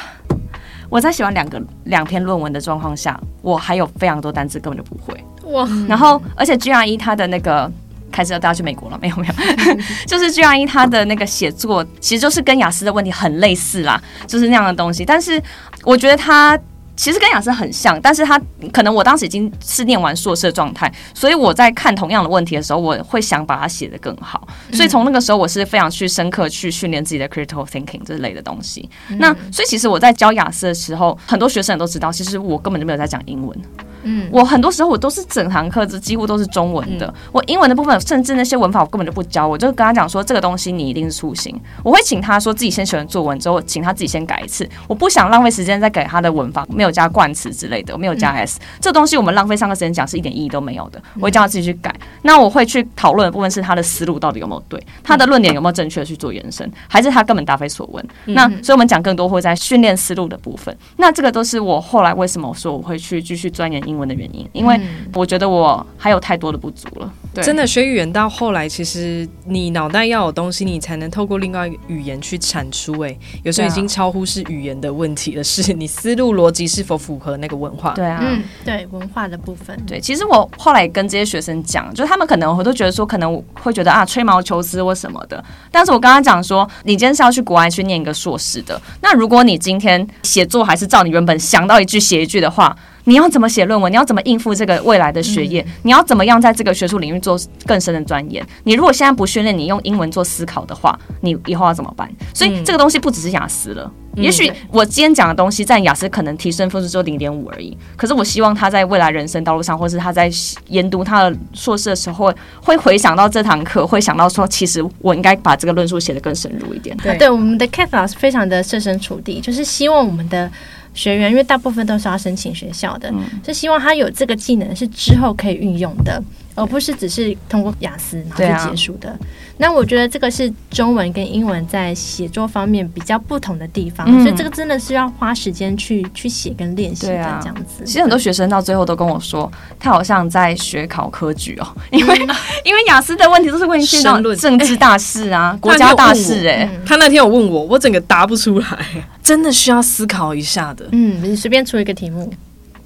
[0.88, 5.13] 我在写完两个两篇论文的状况下，我还有非常多单词根本就不会
[5.52, 5.67] 哇！
[5.89, 7.70] 然后，而且 GRE 它的那个
[8.10, 9.34] 开始要带他去美国了，没有没有，
[10.08, 15.41] 就是 GRE 它的那个写作其实就是跟雅思的问题很类似啦，就是那样的东西，但是
[15.84, 16.58] 我觉得它。
[16.95, 18.39] 其实跟雅思很像，但是他
[18.71, 24.47] 可能我当时已经是念完硕士的状态，所以我在看同样的问题的时候，我会想把它写得更好。
[24.71, 28.88] 所以从那个时候，我是非常去深刻去训练自己的 critical thinking 这类的东西。
[29.17, 33.58] 那所以其实我在教雅思的时候，很多学生都知道，其实我根本就没有在讲英文。
[34.04, 51.01] 嗯，我很多时候我都是整堂课这几乎都是中文的，我英文的部分甚至那些文法我根本就不教，我就跟他讲说这个东西你一定是粗心，我会请他说自己先写完作文之后，请他自己先改一次，我不想浪费时间再给他的文法没有有加冠词之类的，我没有加 s，、嗯、这东西我们浪费上课时间讲是一点意义都没有的。
[51.15, 51.93] 我会叫他自己去改。
[52.23, 58.06] 那我会去讨论的部分是他的思路到底有没有对，他的论点有没有正确的去做延伸，还是他根本答非所问。
[58.25, 60.75] 那所以我们讲更多会在训练思路的部分。
[60.97, 64.80] 那这个都是我后来为什么说我会去继续钻研英文的原因，因为
[65.13, 67.12] 我觉得我还有太多的不足了。
[67.34, 72.99] 对，真的学语言到后来，其实你脑袋要有东西，你才能透过另外一个语言去产出。
[72.99, 77.91] 哎，有时候已经超乎是语言的问题了，是你思路逻辑是否符合那个文化？
[77.93, 79.77] 对啊，嗯，对文化的部分。
[79.86, 85.43] 对，其实我后来跟这些学生讲，就他们可能我都觉得说，可能会觉得啊，吹毛求疵或什么的。
[85.69, 92.75] 但是我刚刚讲说，你今天是要去国外去念一个硕士的，那如果你今天写作还是照你原本想到一句写一句的话。
[93.05, 93.91] 你要怎么写论文？
[93.91, 95.61] 你要怎么应付这个未来的学业？
[95.61, 98.45] 嗯、你要怎么样在这个学术领域做更深的钻研？
[98.63, 102.09] 你如果现在不训练你用英文做思考的话，你以后要怎么办？
[102.33, 103.91] 所以这个东西不只是雅思了。
[104.17, 107.77] 嗯、也许我今天讲的东西在雅思可能提升分数只有零点五而已。
[107.95, 110.29] 可是我希望他在未来人生道路上，或是他在
[110.67, 116.95] 研读他的硕士的时候，会回想到这堂课，会想到说，其实我应该把这个论述写得更深入一点。
[116.97, 120.51] 对，对，我们的 Kate 老师非常的设身处地，就是希望我们的。
[120.93, 123.13] 学员因为大部分都是要申请学校的，
[123.45, 126.21] 是希望他有这个技能是之后可以运用的。
[126.54, 129.17] 而不是只是通过雅思然后就结束的。
[129.62, 137.84] 啊、那我觉得这个是中文跟英文在写作方面比较不同的地方，嗯、所以这个真的是要花时间去去写跟练习的这样子。
[137.86, 144.02] 其实很多学生到最后都跟我说，他好像在学考科举哦， 因为、嗯、因为雅思的问题都是问一些
[144.36, 146.69] 政治大事啊、 欸、国家大事哎、欸。
[146.86, 148.86] 他那天有问我，我整个答不出来，
[149.21, 150.88] 真的需要思考一下的。
[150.91, 152.34] 嗯，你随便出一个题目。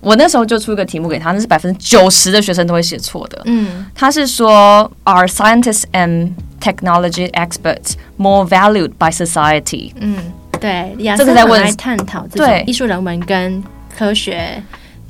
[0.05, 3.41] 我那时候就出一个题目给他，那是百分之九十的学生都会写错的。
[3.45, 9.93] 嗯，他是说，Are scientists and technology experts more valued by society？
[9.99, 13.63] 嗯，对，这个在问来探讨这种艺术人文跟
[13.97, 14.61] 科学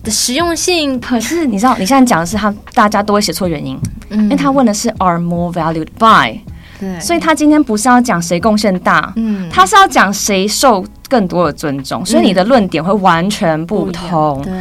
[0.02, 0.98] 的实用性。
[1.02, 3.78] 可是你知道，你现在讲的是他大家都会写错原因，
[4.12, 6.40] 嗯，因为他问的是 Are more valued by？
[6.80, 14.42] 对，所以他今天不是要讲谁贡献大，嗯，他是要讲谁受更多的尊重，所以你的论点会完全不同。
[14.44, 14.54] 对，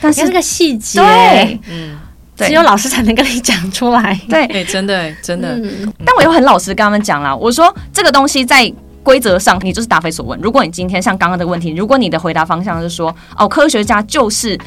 [0.00, 1.98] 但是这个细节，对，嗯，
[2.36, 4.18] 只有老师才能跟你讲出来。
[4.28, 5.58] 对，哎，真的，真的。
[6.04, 10.38] 但我又很老实跟他们讲了，我说这个东西在规则上你就是答非所问。
[10.40, 14.58] 如果你今天像刚刚的问题，如果你的回答方向是说哦，科学家就是。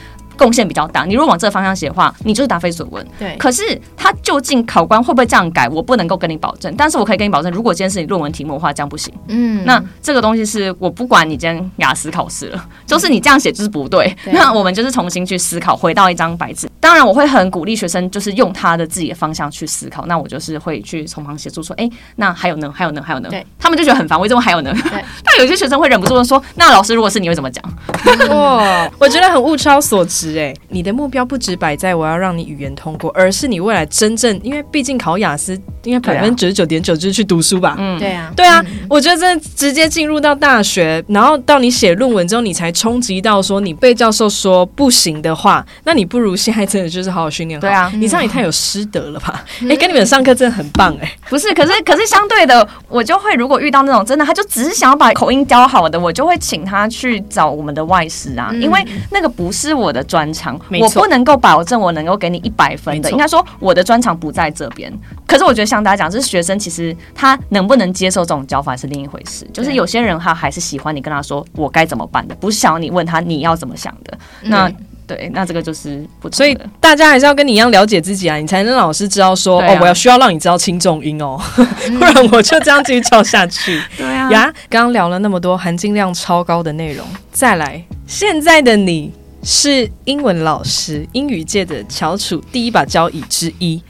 [0.41, 3.05] 贡献比较大，你如果往这个方向写的话，你就是答非所问。
[3.19, 6.73] 对，可是他究竟考官会不会这样改，我不能够跟你保证。
[6.75, 9.13] 但是我可以跟你保证，如果今天是你论文题目的话，这样不行。
[9.27, 14.11] 嗯，那这个东西是我不管你今天雅思考试了，就是你这样写就是不对。
[14.25, 16.67] 对，那我们就是重新去思考，回到一张白纸。
[16.79, 20.07] 当然，我会很鼓励学生，就是用他的自己的方向去思考。
[20.07, 22.71] 那我就是会去从旁协助说，哎、欸，那还有呢？
[22.73, 23.03] 还有呢？
[23.05, 23.29] 还有呢？
[23.29, 24.73] 对，他们就觉得很烦，为什么还有呢？
[24.89, 27.63] 对， 但有些学生会忍不住的说，那老师如果是你会怎么讲？
[28.29, 37.75] 哇，我觉得很物超所值哎、欸，你的目标不止摆在我要让你语言通过，而是你未来真正，因为毕竟考雅思，应该百分之九十九点九就是去读书吧？
[37.77, 47.59] 嗯，对啊，对啊，嗯、我觉得这直接进入到大学，然后到你写论文之后，你才冲击到说你被教授说不行的话，那你不如现在真的就是好好训练。
[47.59, 49.43] 对啊，你这样也太有师德了吧？
[49.61, 51.17] 哎、嗯，跟你们上课真的很棒哎、欸。
[51.29, 63.09] 不是，可是可是相对的，我就会如果遇到那种真的，他就只是想要把口音教好的，我就会请他去找我们的外师啊，嗯、因为那个不是我的专长，没错，我不能够保证我能够给你一百分的。
[63.11, 64.91] 应该说我的专长不在这边。
[65.25, 69.47] 可是我觉得像大家讲，就是学生其实他能不能接受这种教法是另一回事。
[69.53, 74.17] 就是有些人他还是喜欢你跟他说我该怎么办的，不是想要你问他你要怎么想的。
[74.41, 74.67] 那。
[74.67, 74.75] 嗯
[75.07, 81.37] 对，那这个就是不，所以大家还是要跟你一样了解自己啊，你才能让老师知道说，啊、哦，我要需要让你知道轻重音哦，
[81.99, 83.81] 不然我就这样继续教下去。
[83.97, 89.11] 对啊，呀，刚刚聊了那么多含金量超高的内容，再来，现在的你
[89.43, 93.81] 是英文老师，英语界的翘楚，第一把交椅之一。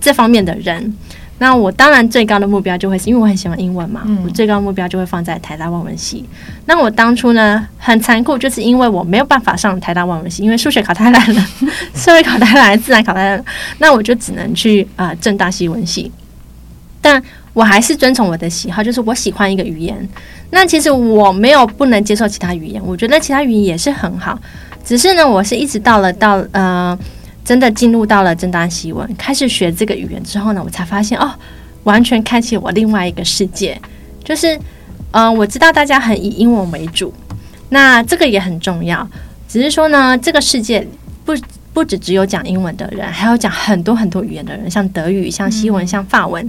[0.00, 0.94] 这方面的人。
[1.42, 6.24] 那我当然最高的目标就会是因为我很喜欢英文嘛，嗯、我最高的目标就会放在台大外文系。
[6.66, 11.44] 那我当初呢很残酷，就是因为我没有办法上台大外文系，因为数学考太烂了，
[11.96, 13.44] 社会考太烂，自然考太烂，
[13.78, 16.12] 那我就只能去啊、呃、政大西文系。
[17.00, 17.20] 但
[17.52, 20.08] 我还是遵从我的喜好，就是我喜欢一个语言。
[20.50, 24.38] 那其实我没有不能接受其他语言，我觉得其他语言也是很好。
[24.84, 26.96] 只是呢，我是一直到了到呃，
[27.44, 31.32] 真的进入到了正大西文，开始学这个语言之后呢，我才发现哦，
[31.84, 33.80] 完全开启我另外一个世界。
[34.24, 34.54] 就是
[35.10, 37.12] 嗯、呃，我知道大家很以英文为主，
[37.70, 39.06] 那这个也很重要。
[39.48, 40.86] 只是说呢，这个世界
[41.24, 41.34] 不
[41.72, 46.48] 不只只有讲英文的人，还有讲很多很多语言的人，像德语、像西文、像法文。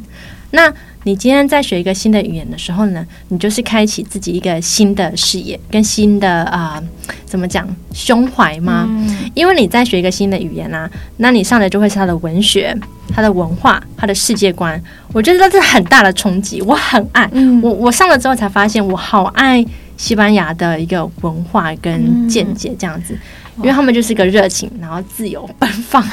[0.51, 0.71] 那
[1.03, 8.85] 你今天在学一个新的语言的时候呢，你就是开启自己一个新的视野跟新的啊、呃，怎么讲胸怀吗？
[8.89, 12.75] 嗯、因为你在学一个新的语言啊，那你上来就会是他的文学、
[13.13, 14.81] 他的文化、他的世界观。
[15.11, 17.29] 我觉得这是很大的冲击，我很爱。
[17.33, 19.63] 嗯、我我上了之后才发现，我好爱
[19.97, 23.17] 西班牙的一个文化跟见解这样子。
[23.57, 26.03] 因为他们就是一个热情，然后自由奔放，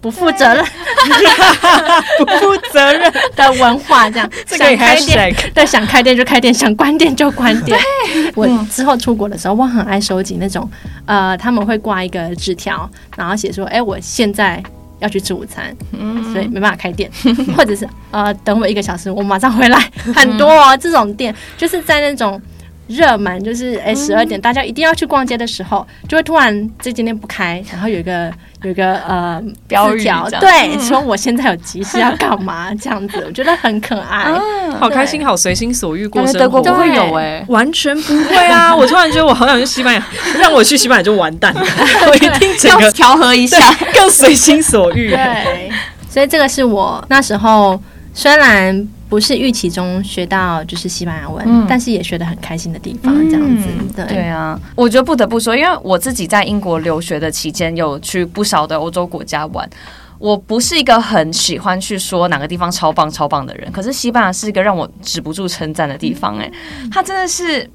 [0.00, 0.64] 不负责任，
[2.18, 7.78] 不负责任的文化，这样想开店， 对，想开店就开店，想关店就关店。
[8.34, 10.68] 我之后出国的时候，我很爱收集那种，
[11.06, 14.62] 呃，他们会挂一个纸条，然后写说，哎，我现在
[14.98, 15.74] 要去吃午餐，
[16.32, 17.10] 所以没办法开店，
[17.56, 19.90] 或者是呃，等我一个小时，我马上回来。
[20.14, 22.40] 很多哦，这种店就是在那种。
[22.86, 28.30] 热门就是哎，十二点大家一定要去逛街的时候，就会突然这间店不开，然后有一个
[28.62, 30.04] 有一个呃标语，
[30.38, 34.24] 对，说我现在有急事要干嘛这样子， 我觉得很可爱，
[34.78, 36.38] 好开心，好随心所欲过生活。
[36.40, 38.74] 德国不会有哎，完全不会啊！
[38.76, 40.06] 我突然觉得我好想去西班牙，
[40.38, 41.62] 让我去西班牙就完蛋了，
[42.08, 43.58] 我一定整个调和一下，
[43.94, 45.10] 更随心所欲。
[45.10, 45.70] 对，
[46.10, 47.80] 所以这个是我那时候
[48.12, 48.86] 虽然。
[49.08, 53.68] 不是预期中学到就是西班牙文，嗯、但是也学得很开心的地方，这样子。
[53.78, 59.68] 嗯、对对啊，我觉得不得不说，因为我自己在英国留学的期间，有去不少的欧洲国家玩。
[60.18, 66.38] 我不是一个很喜欢去说哪个地方超棒超棒的人，可是西班牙是一个让我止不住称赞的地方。
[66.38, 66.50] 哎，
[66.90, 67.68] 它真的是。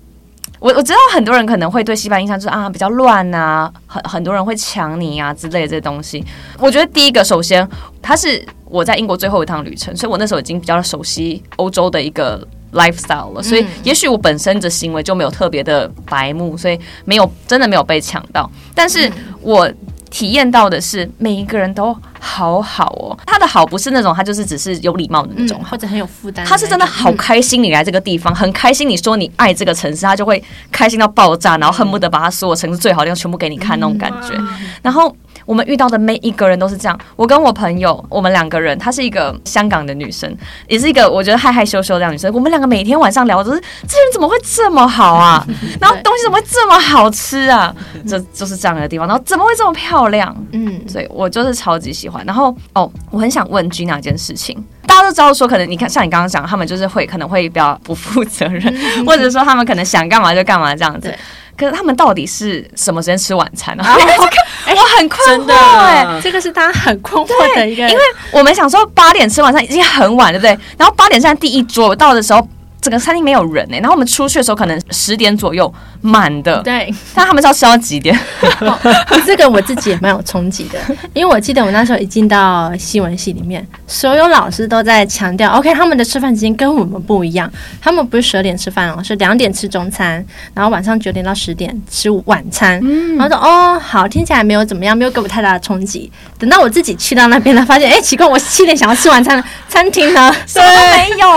[0.59, 6.23] 我我知道很多人可能会对西班牙印象就是啊比较乱啊，很很多人会抢你啊之类的这些东西。
[6.57, 7.67] 我觉得第一个，首先
[8.01, 18.49] 它是我在英国最后一趟旅程，所以我那时候已经比较熟悉欧洲的一个 lifestyle 了，所以也许我本身的行为就没有特别的白目，所以没有真的没有被抢到。
[18.75, 19.71] 但是我。
[20.09, 26.45] 体验到的是每一个人都好好哦，他的好不是那种他就是只是有礼貌的那种，或者很有负担。
[26.45, 34.33] 他是真的好开心你来这个地方，很开心你说你爱这个城市，他就会开心到爆炸，然后恨不得把他所有城市最好的地方全部给你看那种感觉，
[34.81, 35.15] 然后。
[35.49, 36.95] 我们遇到的每一个人都是这样。
[37.15, 40.31] 我跟我朋友，我们两个人，她是一个香港的女生，
[40.67, 42.31] 也是一个我觉得害害羞羞的女生。
[42.31, 45.43] 我们两个每天晚上聊，就是这人怎么会这么好啊？
[45.81, 47.75] 然后东西怎么会这么好吃啊？
[48.07, 49.07] 这就是这样的地方。
[49.07, 50.35] 然后怎么会这么漂亮？
[50.51, 52.23] 嗯，所以我就是超级喜欢。
[52.27, 54.63] 然后哦，我很想问 Gina 一件事情。
[54.85, 58.71] 大家都知道说，可能你看像你刚刚讲，他们就是会可能会比较不负责任，
[59.03, 61.11] 或者说他们可能想干嘛就干嘛这样子。
[61.59, 63.83] 可是他们到底是什么时间吃晚餐呢？
[63.85, 70.57] 我很困惑哎，这个是大家很困惑的一个，因为我们想说八点吃晚餐已经很晚，对不对？
[70.77, 72.47] 然后八点现在第一桌到的时候。
[72.81, 76.61] 整个餐厅没有人呢、欸，然后我们出去的时候可能十点左右满的。
[76.63, 78.17] 对，但他们是要吃到几点？
[78.61, 78.79] 哦、
[79.25, 80.79] 这个我自己也蛮有冲击的，
[81.13, 92.79] 因为我记得我那时候一进到新闻系里面，所有老师都在强调，OK，他们的吃饭时间跟我们不一样，他们不是十二点吃饭哦，是两点吃中餐，然后晚上九点到十点吃晚餐。
[92.83, 96.11] 嗯，然后说哦，好，听起来没有怎么样，没有给我太大的冲击。
[96.37, 101.29] 等到我自己去到那边呢，发现哎，奇怪，我七点想要吃晚餐的餐厅呢，什么都没有。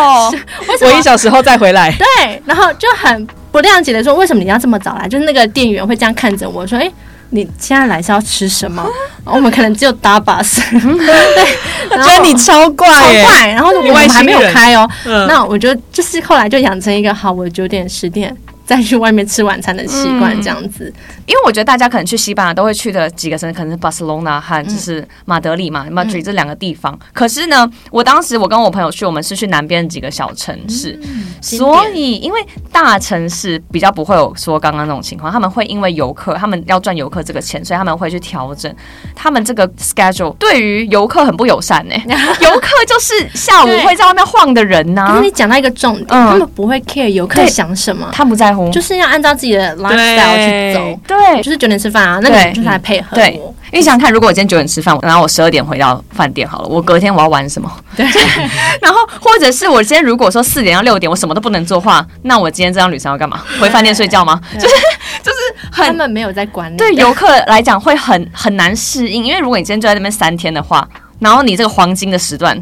[0.86, 6.90] 我一小时后再回来，对，然后就很不谅解的说：“为什么你要这么早来？”就是那个店员会这样看着我说：“哎，
[7.30, 8.86] 你现在来是要吃什么？
[9.24, 10.60] 我们可能只有 tapas。
[10.70, 11.56] ”对，
[11.90, 13.48] 我觉得你超怪，超怪。
[13.48, 14.88] 然后我们还没有开哦，
[15.28, 18.36] 那我就就是后来就养成一个好，我九点十点。
[18.72, 20.90] 再去外面吃晚餐的习惯，这样子，
[21.26, 26.98] 因为我觉得大家可能去西班牙都会去的几个城市，可能是巴塞隆纳和就是马德里嘛，马德里这两个地方。
[27.12, 30.98] 可是呢，我当时我跟我朋友去，我们是去南边几个小城市，
[31.42, 38.74] 所以因为大城市比较不会有说刚刚那种情况，他们会因为游客，他们要赚游客这个钱，所以他们会去调整。
[39.14, 41.94] 他们这个 schedule，对于游客很不友善呢。
[42.08, 45.12] 游客就是下午会在外面晃的人呐。
[45.14, 48.61] 跟你讲到一个重点，他们不会 care 游客想什么，他不在乎。
[48.70, 53.16] 就是要按照自己的 lifestyle 去走，对，就是九点吃饭啊，那你就是来配合我。
[53.16, 57.70] 对，因为你想想看，如果我今天九点吃饭，然后我十二点回到饭店好了，我隔天我要玩什么？
[57.96, 58.06] 对，
[58.80, 63.42] 然后或者是我今天如果说四点到六点我什么都不能做的话，那我今天这趟旅程要干嘛？
[63.60, 64.40] 回饭店睡觉吗？
[64.54, 64.74] 就是
[65.22, 65.38] 就是
[65.70, 70.86] 很他们没有在管理，对游客来讲会很很难适应，因为如果你今天就在那边三天的话，
[71.18, 72.60] 然后你这个黄金的时段。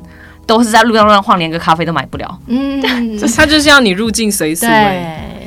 [0.50, 2.38] 都是在路上乱晃，连个咖啡都买不了。
[2.48, 2.82] 嗯，
[3.36, 4.66] 他就是要你入境随俗，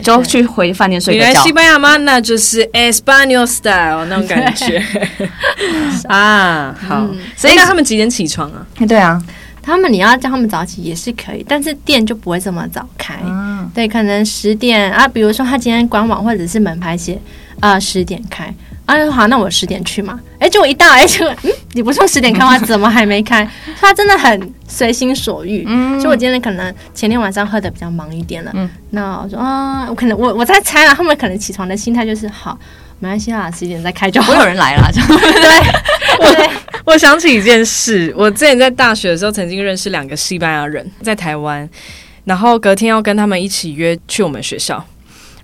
[0.02, 1.28] 就去回饭店睡觉。
[1.28, 1.98] 你来西班牙吗？
[1.98, 4.82] 那就是 Espanol style 那种感觉
[6.08, 6.74] 啊。
[6.88, 8.66] 好，所以那他们几点起床啊？
[8.88, 9.22] 对啊。
[9.62, 13.16] 他们你要叫他们早起也是可以，但是店就不会这么早开。
[13.26, 17.20] 嗯、对，可能十点啊，比如说他今天官网或者是门牌写
[17.60, 18.54] 啊十点开，
[18.86, 20.20] 啊好，那我十点去嘛。
[20.40, 23.48] 哎，就我一到哎就嗯，你不说十点开吗，怎么还没开？
[23.80, 25.64] 他真的很随心所欲。
[25.68, 28.52] 嗯，所以我今天可能前天晚上喝的比较忙一点了。
[28.54, 32.58] 嗯，那我说啊，我可能我我在猜了，他们可能起床的心态就是好。
[33.00, 34.32] 没关系啦，十一点再开就好。
[34.32, 36.50] 会有人来了， 对。
[36.86, 41.68] 我我想起一件事，我之前在大学的时候曾经认识两个西班牙人，在台湾，
[42.24, 44.82] 然后隔天要跟他们一起约去我们学校。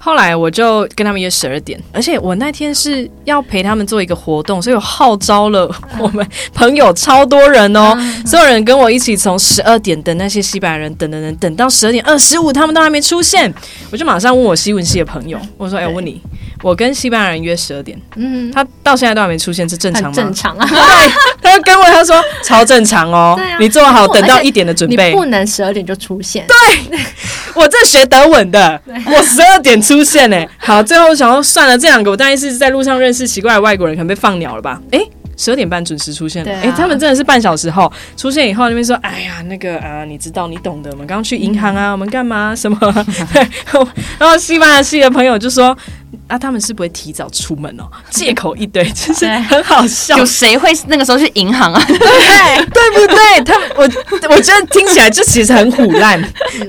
[0.01, 7.93] 后来我就跟他们约十二点，而且我那天是要陪他们做一个活动，所以我号召了我们朋友超多人哦，
[8.25, 13.53] 所有人跟我一起从十二点等那些西班牙人等等等，等到十二点二十五，他们都还没出现，
[13.91, 16.21] 我就马上问我西文系的朋友，我说：“哎，我问你。”
[16.61, 20.11] 我跟西班牙人约十二点，嗯，他到现在都还没出现，是正常吗？
[20.13, 20.65] 正常啊，
[21.41, 26.45] 对，他就跟我他说超正常哦， 啊、你做好等到一点的准备，你不能十二点就出现。
[26.47, 26.99] 对，
[27.55, 30.45] 我这学德文的，我十二点出现呢。
[30.57, 34.81] 好，最后我想说算了，这两个我当然是在路上认识奇怪的外国人，可能被放鸟了吧？
[34.91, 34.99] 哎。
[35.41, 42.53] 十二点半准时出现了，哎、啊欸，他们真的是半小时后出现以后，那边说，哎呀，那个啊，你知道，你懂的，我们刚刚去银行啊，我们干嘛？
[42.53, 42.77] 什么？
[44.19, 45.73] 然后西班牙系的朋友就说。
[46.27, 50.17] 啊，他们是不会提早出门哦， 借口一堆， 就是很好笑。
[50.17, 51.81] 有谁会那个时候去银行啊？
[51.87, 53.43] 对对不对？
[53.43, 53.83] 他们我
[54.29, 56.21] 我觉得听起来就其实很虎烂，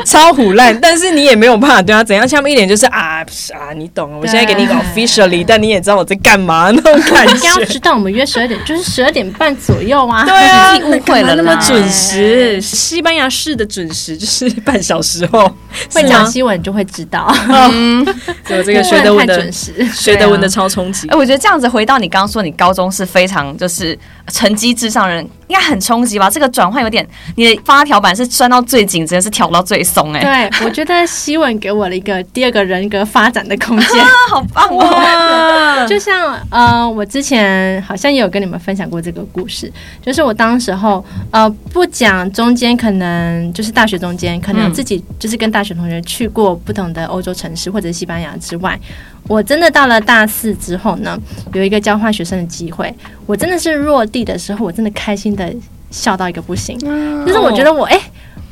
[0.05, 0.79] 超虎烂。
[0.81, 3.21] 但是你也没有办法对他怎样，下面一点就是啊
[3.53, 7.35] 啊，你懂，我现在给你搞 officially，但你也知道我在干嘛那种感觉。
[7.35, 10.25] 你要知道，我们约十二点，就是十二点半左右啊。
[10.25, 15.51] 对啊，你误会了，那么准时，西班牙式的准时就是半小时后。
[15.95, 18.05] 会讲西文就会知道，嗯，
[18.49, 19.51] 有这个学德文的。
[19.93, 26.31] 学德文的超冲击，哎，我觉得这样子回到你刚刚说，你高中是非常就是成绩至上人，应该很冲击吧？
[26.31, 30.49] 这个转换有点，你的发条板是拴到最紧，真的是调到最松，哎。
[30.51, 35.87] 对，我觉得西文给我了一个第二个人格发展的空间， 好棒哦！
[35.89, 48.79] 就像呃，我之前好像也有跟你们分享过这个故事，就是我当时候呃，不讲中间可能就是大学中间可能自己就是跟大学同学去过不同的欧洲城市或者西班牙之外。
[49.29, 51.19] 我真的到了大四之后呢，
[51.53, 52.93] 有一个交换学生的机会，
[53.27, 55.55] 我真的是落地的时候，我真的开心的
[55.91, 56.79] 笑到一个不行。
[56.79, 58.03] 就是我觉得我哎、欸，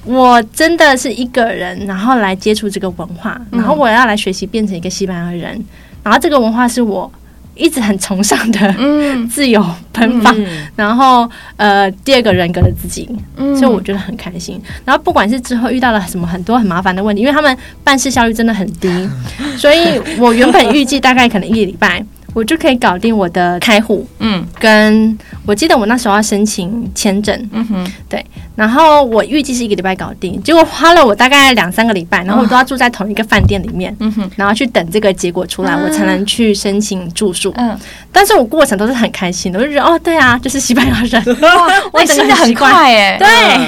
[0.04, 5.64] 我真的是一个人，然后来接触这个文化，然后我要来学习变成一个西班牙人，
[6.02, 7.10] 然后这个文化是我。
[7.58, 8.74] 一直很崇尚的，
[9.28, 14.60] 自由奔放，嗯、然后呃，第二个人格的自己，嗯、所以我觉得很开心。
[14.84, 18.88] 然后不管是之后遇到了什么很多很麻烦的问题，因为他们办事效率真的很低，
[19.58, 22.04] 所以我原本预计大概可能一个礼拜。
[22.38, 28.24] 我就可以搞定我的开户，嗯，跟我记得我那时候要申请签证，嗯哼，对，
[28.54, 37.76] 然后我预计是一个礼拜搞定，结果花了我大概两三个礼拜，然后我都要住在同一个饭店里面，嗯哼，然后去等这个结果出来，我才能去申请住宿，嗯，
[38.12, 43.26] 但是我过程都是很开心的，我就觉得哦，对啊，就是西班牙人， 哇， 我真的很快哎，对，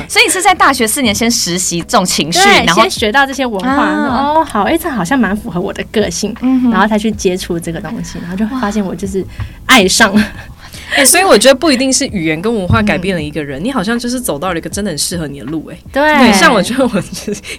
[0.08, 3.44] 所以你是在大学四年先实习这种情绪，然后先学到这些
[8.60, 9.24] 发现我就是
[9.66, 10.14] 爱上。
[10.14, 10.32] 了，
[10.94, 17.02] 哎，所以我觉得不一定是语言跟文化改变了一个人，你好像就是走到了一个真的很适合你的路，哎，对，像我觉得我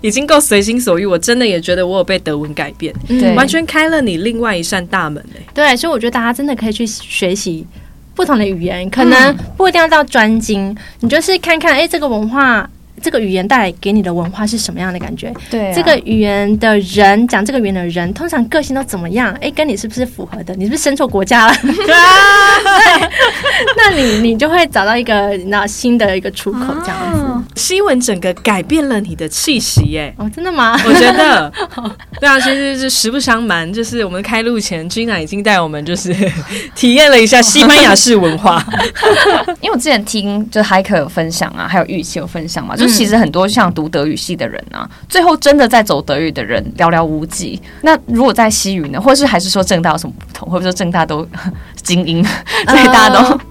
[0.02, 7.66] 已经够随心所欲，我真的也觉得我有被德文改变，对，完全开了你另外一扇大门，哎，对，所以我觉得大家真的可以去学习
[8.14, 12.70] 不同的语言，可能不一定要到专精，你就是看看，哎，这个文化。
[13.02, 15.34] 这个语言带来给你的文化是什么样的感觉？
[15.50, 19.36] 对、啊，这个语言的人讲这个语言的人，通常个性都怎么样？
[19.42, 20.54] 哎，跟你是不是符合的？
[20.56, 21.56] 你是不是生错国家了？
[21.64, 23.10] 对啊，
[23.78, 27.22] 那你你就会找到一个那新的一个出口，这样子。
[27.22, 30.14] 啊、西文整个改变了你的气息，耶！
[30.18, 30.80] 哦，真的吗？
[30.86, 31.52] 我觉得，
[32.20, 36.14] 对啊，其实是实不相瞒，就是我们开录前，Gina 已经带我们就是
[36.76, 38.64] 体验了一下西班牙式文化。
[39.62, 42.91] 因为我之前听就海可有分享啊，还有玉琪有分享嘛，就是。
[42.92, 47.62] 其实很多像读德语系的人啊，最后真的在走德语的人寥寥无几。
[47.82, 50.50] 那如果在西语呢，或是还是说正大有什么不同？
[50.50, 51.28] 或者说正大都
[51.82, 53.42] 精英，所以大家都、呃、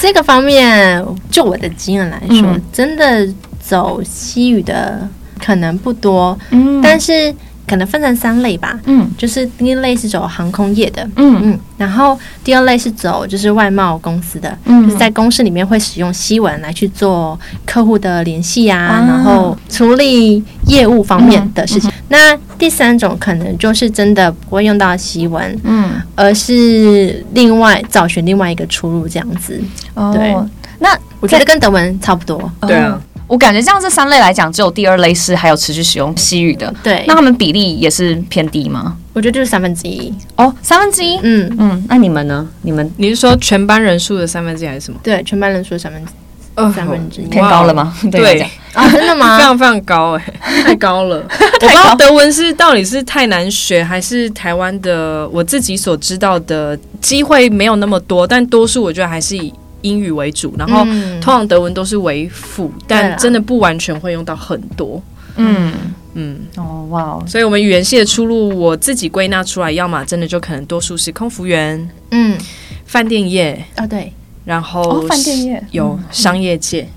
[0.00, 3.26] 这个方面，就我的经验来说，嗯、真的
[3.60, 5.08] 走西语的
[5.44, 6.38] 可能不多。
[6.50, 7.34] 嗯，但是
[7.66, 8.78] 可能分成三类吧。
[8.86, 11.40] 嗯，就是第一类是走航空业的，嗯。
[11.42, 19.04] 嗯，然后第二类是走就是外贸公司的，嗯，就是在公司里面会使用西文来去做客户的联系啊，啊。
[19.08, 21.90] 然后处理业务方面的事情。
[21.90, 29.60] 嗯嗯、那第三种可能就是真的不会用到西文，嗯，而是另外找寻另外一个出路这样子。
[29.94, 30.34] 哦，对，
[30.78, 32.52] 那我觉得跟德文差不多。
[32.66, 33.00] 对啊。
[33.26, 36.72] 我感觉这样这三类来讲，只有第二类是还有持续使用西语的。
[36.82, 38.94] 对，那他们比例也是偏低吗？
[39.14, 41.18] 我觉得就是三分之一哦，三分之一。
[41.22, 42.46] 嗯嗯，那你们呢？
[42.60, 45.00] 你们你是说全班人数的三分之一还是什么？
[45.02, 46.14] 对，全班人数的三分之一。
[46.56, 47.96] 呃，三分之一偏高了吗？
[48.12, 48.42] 对
[48.74, 49.38] 啊，真的吗？
[49.40, 50.24] 非常非常高哎，
[50.62, 51.16] 太高了。
[51.62, 59.52] 我不知道德文是到底是太难学，还是台湾的我自己所知道的机会没有那么多，但多数我觉得还是以。
[59.84, 60.84] 英语为主，然后
[61.20, 65.00] 通常德文都是为辅，嗯、但真的不完全会用到很多。
[65.36, 65.72] 嗯。
[66.16, 72.38] 嗯，哦哇，所以我们语言系的出路，我自己归纳出来，要么真的就可能多数是空服员，嗯，
[72.86, 74.12] 饭店业啊、哦、对，
[74.44, 75.64] 然后饭店业。
[75.72, 76.88] 有商业界，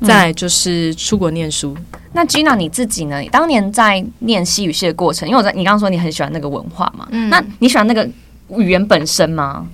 [0.00, 1.74] 嗯、再就是出国念书。
[2.12, 3.20] 那 Gina 你自己呢？
[3.20, 8.06] 你当年在念西语系的过程，因为我在你刚刚说你很喜欢那个文化嘛，嗯，那你喜欢那个
[8.58, 9.66] 语言本身吗？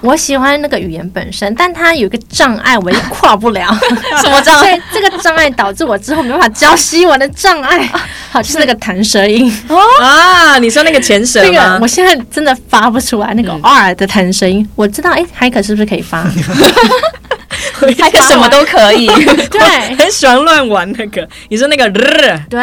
[0.00, 3.76] 我喜欢那个语言本身，但它有一个障碍，我也跨不了。
[4.22, 4.80] 什么障碍？
[4.92, 7.88] 这个障碍导致我之后没办法教西文的障碍。
[8.30, 9.52] 好，就是那个弹舌音。
[9.68, 11.48] 哦啊，你说那个前舌吗？
[11.52, 14.68] 那个，我现在真的发不出来那个 R 的弹舌音。
[14.76, 16.24] 我知道，哎，海可是不是可以发？
[18.00, 19.06] 海可什么都可以。
[19.50, 21.28] 对，很喜欢乱玩那个。
[21.48, 21.88] 你说那个？
[22.48, 22.60] 对，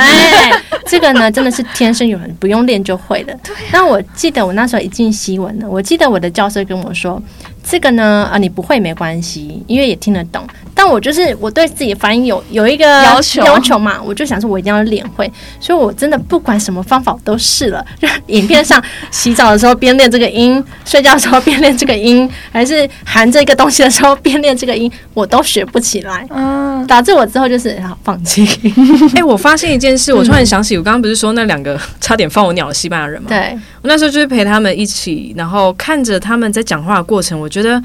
[0.86, 3.38] 这个呢，真的是天生有人，不用练就会的。
[3.72, 7.22] 那我记得我那时候一进西文呢，我记得我的教授跟我说。
[7.68, 10.46] 这个呢，啊，你不会没关系，因为也听得懂。
[10.78, 17.84] 但我就是我对自己的发音有有一个要求要求嘛，我就想说我一定要练会，所以我真的不管什么方法都试了。
[17.98, 26.28] 就 影片上 洗澡的时候边练这个音，睡觉的时候边练这个音，还是含这个东西的时候边练这个音，我都学不起来。
[26.30, 28.46] 嗯，导致我之后就是好放弃。
[29.16, 33.30] 哎、欸，我发现一件事，我突然想起，我刚刚不是说那两个差点放我鸟的西班牙人吗？
[33.30, 37.82] 对，我那时候就是陪他们一起，然后看着他们在讲话的过程，我觉得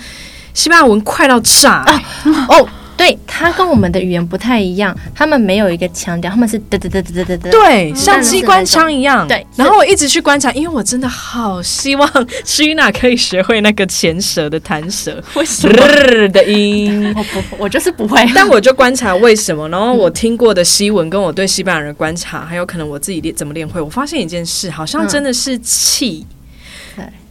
[0.55, 2.03] 西班牙文快到炸、欸、啊！
[2.49, 2.69] 哦。
[3.01, 9.27] 对，它跟我们的语言不太一样，他们没有一个腔调，他们是嘚嘚嘚嘚嘚嘚嘚，对，像机关枪一样。
[9.27, 12.07] 对，然后我一直去观察，因为我真的好希望
[12.45, 15.75] Gina 可以学会那个前舌的弹舌，为什么
[16.29, 17.11] 的音？
[17.17, 18.23] 我不，我就是不会。
[18.35, 26.27] 但我就观察为什么，然后我听过的西文，跟我对西班牙人观察，还有可能我自己练怎么练会，我发现一件事，好像真的是气。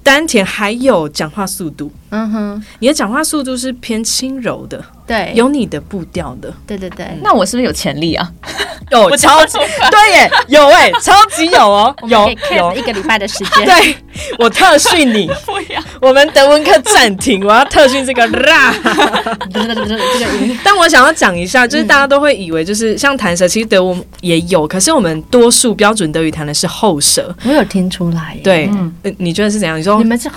[0.09, 7.05] 丹田还有讲话速度，嗯哼，你的讲话速度是偏轻柔的，对，有你的步调的，对对对。
[7.21, 8.27] 那我是不是有潜力啊？
[8.89, 9.59] 有超级
[9.91, 12.75] 对耶，有哎，超级有哦， 有有。
[12.75, 13.95] 一个礼拜的时间， 对
[14.39, 18.73] 我特训你， 不要，我们德文课暂停，我要特训这个啦，
[19.53, 20.57] 这个音。
[20.63, 28.69] 但我想要讲一下，就是大家都会以为就是像弹舌，其实德文也有，可是我们多数标准德语弹的是后舌，我有听出来，对，
[29.17, 29.77] 你觉得是怎样？
[29.77, 30.29] 你说你们是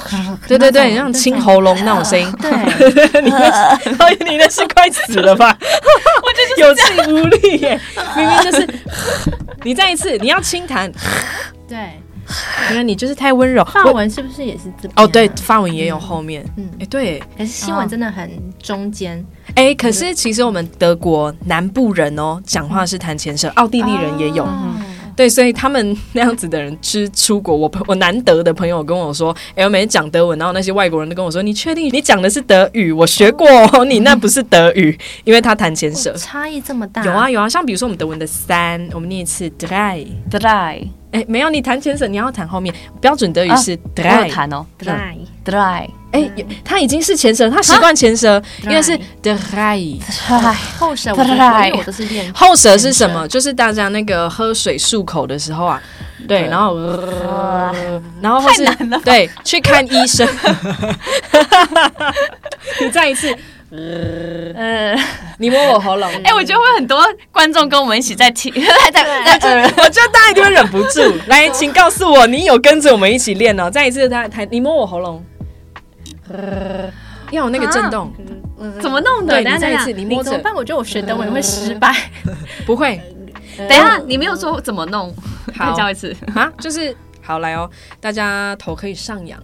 [0.47, 3.79] 对对对，像清喉咙那种声音，对，你的
[4.31, 5.57] 你那是快死了吧？
[6.23, 7.81] 我就是有气无力耶，
[8.17, 8.43] 明明。
[8.43, 8.67] 就是
[9.63, 10.91] 你再一次，你要轻弹，
[11.69, 12.01] 对，
[12.71, 13.65] 因为你就是太温柔。
[13.65, 14.89] 法文是不是也是这？
[14.97, 18.31] 哦，对，法文也有后面，嗯，哎，对，可是西文真的很
[18.61, 19.25] 中间。
[19.55, 24.47] 哎，可是其实我们德国南部人哦，讲话是谈前舌，奥地利人也有。
[25.17, 32.93] 对，所以他们那样子的人去出国，我 我难得的朋友跟我说，哎，我每天讲德文，然后那些外国人都跟我说，你确定你讲的是德语？
[32.93, 37.05] 我学过，哦， 你那不是德语， 因为他弹前舌，差异这么大。
[37.05, 45.89] 有啊有啊，像比如说我们德文的三，我们念一次 drei drei，哎，没有，你弹前舌，你要弹后面，标准德语是 drei，弹哦 drei drei。
[46.13, 46.31] 哎，
[46.63, 49.99] 他已经是前舌，他习惯前舌，因为是 drei，
[50.79, 51.23] 后舌我
[51.79, 52.31] 我都是练。
[52.37, 53.27] 后舌是什么？
[53.29, 55.83] 就是大家那个喝水漱口的时候啊，
[56.29, 56.77] 对，然后
[58.21, 58.67] 然后或是
[59.03, 60.29] 对去看医生，
[62.83, 63.35] 你再一次，
[64.55, 64.95] 呃，
[65.39, 66.13] 你摸我喉咙。
[66.25, 68.53] 哎，我觉得会很多观众跟我们一起在听，
[68.93, 71.01] 在在，我觉得大家一定会忍不住。
[71.29, 73.71] 来，请告诉我，你有跟着我们一起练哦。
[73.71, 75.25] 再一次，他他，你摸我喉咙。
[77.31, 78.13] 要有那个震动，
[78.81, 79.43] 怎么弄的？
[79.43, 80.41] 等下再一次，你摸着。
[80.43, 81.95] 但我觉得我学德文会失败，
[82.67, 83.01] 不会。
[83.57, 85.15] 等一下，你没有说怎么弄，
[85.59, 86.51] 再教一次啊？
[86.59, 87.69] 就是好来哦，
[88.01, 89.39] 大家头可以上扬，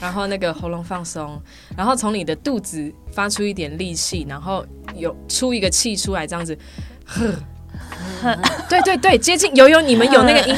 [0.00, 1.38] 然后那个喉咙放松，
[1.76, 4.64] 然后从你的肚子发出一点力气，然后
[4.94, 6.56] 有出一个气出来，这样子。
[8.70, 10.56] 对对对，接近有有，你们有那个音。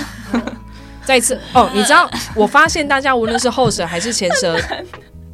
[1.04, 4.56] 再一次哦，你知道，我发现大家无论是后舌还是前舌，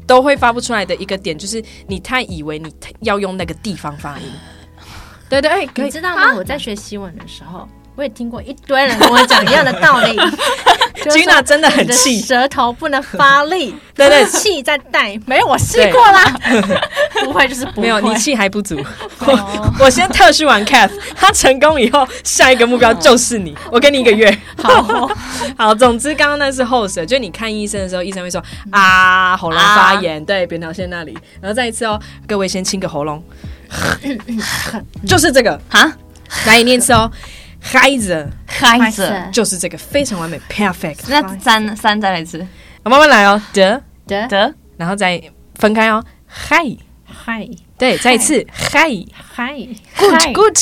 [0.05, 4.25] 都会发不出来的一个点，就是你太以为你要用那个地方发音。
[5.29, 6.35] 对对，哎，你知道吗？
[6.35, 7.67] 我在学西文的时候。
[8.01, 10.19] 我也听过一堆人跟我讲一样的道理。
[11.05, 15.19] Gina 真的很气，舌头不能发力，对 对，气在带。
[15.27, 16.33] 没有，我试过啦。
[17.23, 17.81] 不会就是不会。
[17.83, 18.75] 没有，你气还不足。
[19.19, 23.55] 我 我先特训完 Cath，他成功以后，下一个目标就是你。
[23.71, 24.35] 我给你一个月。
[24.57, 25.11] 好
[25.55, 31.15] 好，总之刚刚那是后舌，就你看医生的时候，医生会说啊，喉咙发炎，对，扁桃腺那里。
[31.39, 33.23] 然后再一次哦，各位先清个喉咙，
[35.05, 35.91] 就是这个啊，
[36.47, 37.11] 来你念一次哦。
[37.61, 39.13] 孩子，孩子。
[39.31, 40.97] 就是这个非常完美，perfect。
[41.07, 42.45] 那三三再来一次，
[42.83, 45.21] 我慢慢来哦，得得得，然后再
[45.55, 46.65] 分开哦，嗨。
[47.05, 47.47] 嗨，
[47.77, 48.45] 对，再一次。
[48.51, 48.89] 嗨。
[49.13, 49.53] 嗨
[49.95, 50.57] ，good good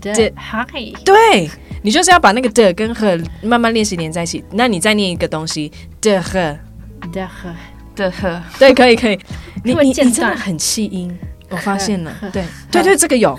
[0.00, 0.32] 的。
[0.36, 0.64] 嗨，
[1.04, 1.50] 对，
[1.82, 4.42] 你就是要把那个的跟和慢慢练习连在一起。
[4.52, 5.70] 那你再念一个东西，
[6.00, 6.56] 的和。
[7.12, 7.54] 的和。
[7.94, 9.18] 的和，对，可以可以，
[9.64, 11.12] 你你你真的很气音，
[11.48, 13.36] 我发现了，对对对，这个有。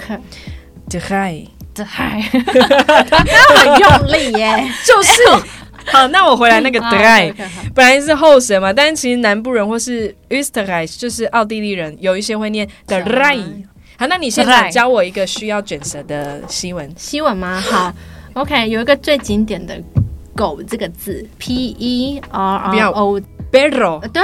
[0.90, 1.42] 的嗨。
[1.84, 5.12] 嗨，他很用力耶， 就是。
[5.86, 7.34] 好，那我回来那个 dry，
[7.74, 13.42] 本来是后舌嘛，但是其实南部人或是 Österreich 就是奥地利人，有一些会念 dry。
[13.98, 17.60] 好，那你现在教我一个需要卷舌的西文，西文吗？
[17.60, 17.92] 好
[18.34, 19.82] ，OK，有一个最经典的
[20.40, 24.00] 狗这个字，P E R R O，perro。
[24.10, 24.24] 对，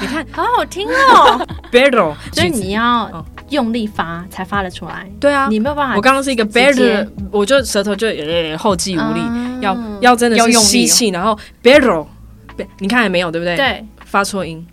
[0.00, 3.24] 你看，好好听哦， perro，所以你要。
[3.50, 5.94] 用力发才发得出来，对啊，你没有办法。
[5.94, 8.08] 我刚刚是一个 better，我就舌头就
[8.58, 9.20] 后继无力，
[9.60, 12.04] 要要真的是吸气，然后 better，
[12.80, 13.54] 你看还没有对不对？
[13.54, 14.66] 对，发错音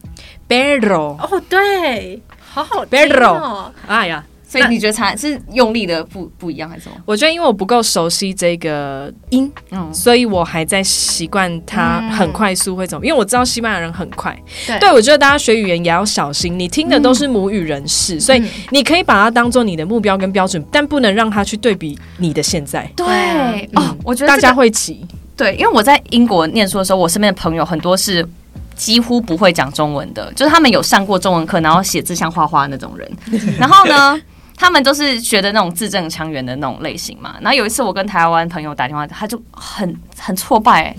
[0.50, 0.96] ，better。
[0.96, 4.24] 哦，对，好好，better，哎呀。
[4.54, 6.96] 所以你觉得差是用力的不不一样还是什么？
[7.06, 13.06] 我觉得因为我不够熟悉这个音，嗯，所以我还在习惯它很快速会怎么。
[13.06, 14.38] 因为我知道西班牙人很快，
[14.68, 16.58] 对，对我觉得大家学语言也要小心。
[16.58, 22.88] 你听的都是母语人士，所以你可以把它当做你的目标跟标准，但不能让它去对比你的现在。
[22.96, 25.06] 对哦，我觉得大家会急。
[25.36, 28.24] 对，因为我在英国念书的时候，我身边的朋友很多是
[28.76, 33.12] 几乎不会讲中文的，就是他们有上过中文课，然后写字像画画那种人。
[33.58, 34.22] 然后呢？
[34.56, 37.36] 他们都是学的那种字正腔圆的那种类型嘛。
[37.42, 40.96] 然后有一次我跟台湾朋友打电话，他就很很挫败、欸。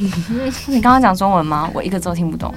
[0.67, 1.71] 你刚刚讲中文吗？
[1.73, 2.53] 我一个字都听不懂。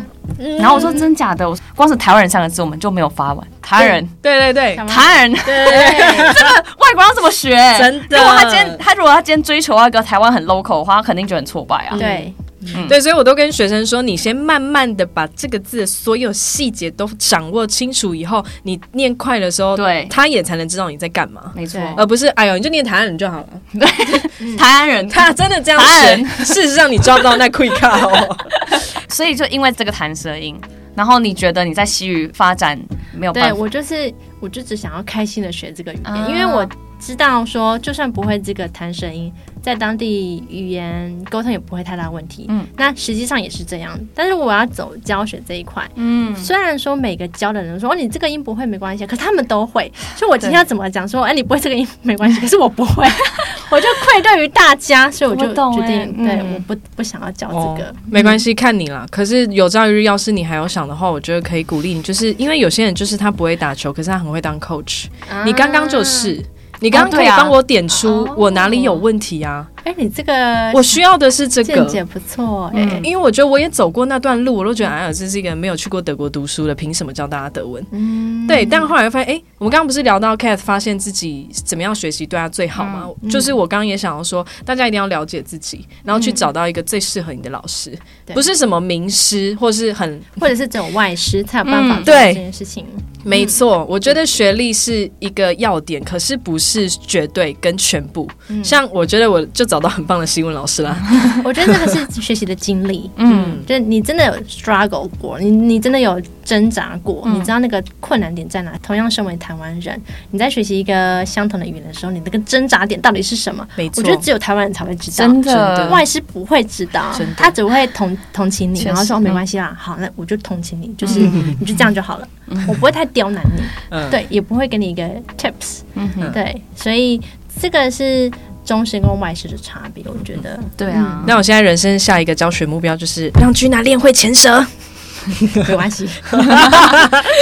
[0.60, 3.48] 然后我说真假的，我光是台湾人三个字我们就没有发完。
[3.62, 5.66] 台湾人，对对对，台湾人，对，
[6.34, 7.56] 这个外国人要怎么学？
[7.78, 8.18] 真的。
[8.18, 11.96] 如果他今天他如果他今天追求那个台湾很 local 的话，他肯定就很挫败啊。
[11.98, 12.34] 对。
[12.76, 21.52] 嗯、对，所以我都跟学生说，你先慢慢的把这个字的所有细节都掌握清楚以后，你念快的时候，对，他也才能知道你在干嘛。
[21.56, 23.48] 没错，而不是哎呦，你就念台湾人就好了。
[23.74, 23.88] 对，
[24.58, 26.18] 台湾人，他真的这样学。
[26.44, 28.38] 事实上，你抓不到那 quick 卡哦。
[29.10, 30.60] 所以就因为这个弹舌音，
[30.94, 32.78] 然后你觉得你在西语发展
[33.14, 33.50] 没有办法？
[33.50, 36.68] 对，我就是，我就只想要开心的学这个语言，啊、因为我
[37.00, 39.32] 知道说，就算不会这个弹舌音。
[39.60, 44.00] 在当地语言沟通也不会太大问题，嗯，那实际上也是这样。
[44.16, 49.92] 但是我要走教学这一块，嗯，虽然说每个教的人说哦，你这个音不会没关系，可是他们都会。
[50.16, 53.04] 所以我今天要怎么讲说，哎，你不会这个音没关系， 可是我不会，
[53.70, 59.06] 我就愧对于大家，所以我就决定，对，我不不想要教这个，没关系，看你了。
[59.12, 65.08] 可是有朝一日，要是你还有想的话，我觉得可以鼓励你，就是因为有些人就是他不会打球，可是他很会当 coach，
[65.44, 66.42] 你刚刚就是。
[66.80, 69.66] 你刚刚可以帮我点出我哪里有问题啊？
[69.88, 73.00] 哎，你这个我需要的是这个，见解不错哎。
[73.02, 77.82] 因为我觉得我也走过那段路，我都觉得哎呀，这是一个没有去过德国读书的，凭什么教大家德文？
[77.92, 78.66] 嗯，对。
[78.66, 83.08] 但后来又发现，哎，我们刚刚不是聊到 Cath 发现自己怎么样学习对他最好吗？
[83.30, 87.98] 就是我刚刚也想要说，大家一定要了解自己，然后去找到一个最适合你的老师，
[88.34, 92.86] 不是什么名师，或是很 或者是这种外师才有办法做这件事情。
[93.24, 98.26] 没错，我觉得学历是一个要点，可是不是绝对跟全部。
[98.64, 100.98] 像我觉得我就找到很棒的新闻老师啦。
[101.46, 108.72] 我觉得这个是学习的经历， 嗯，就是你真的有 struggle 过，你你真的有挣扎过，你知道那个困难点在哪。
[108.82, 110.02] 同样身为台湾人，
[110.32, 113.68] 你在学习一个相同的语言的时候，你那个挣扎点到底是什么？
[113.76, 122.28] 没错，我觉得只有台湾人才会知道，真的，外师不会知道，他只会同同情你，然后说没关系啦，好，那我就同情你，就 是你就这样就好了，
[122.68, 123.06] 我不会太。
[123.14, 125.04] 刁难你，嗯、对，也不会给你一个
[125.38, 127.20] tips，嗯，对，所以
[127.60, 128.30] 这个是
[128.68, 131.24] 中式跟外式的差别，我觉得，嗯、对啊。
[131.26, 134.64] 那我现在人生下一个教学目标就是让 Gina 练会前舌，
[135.56, 136.08] 没关系，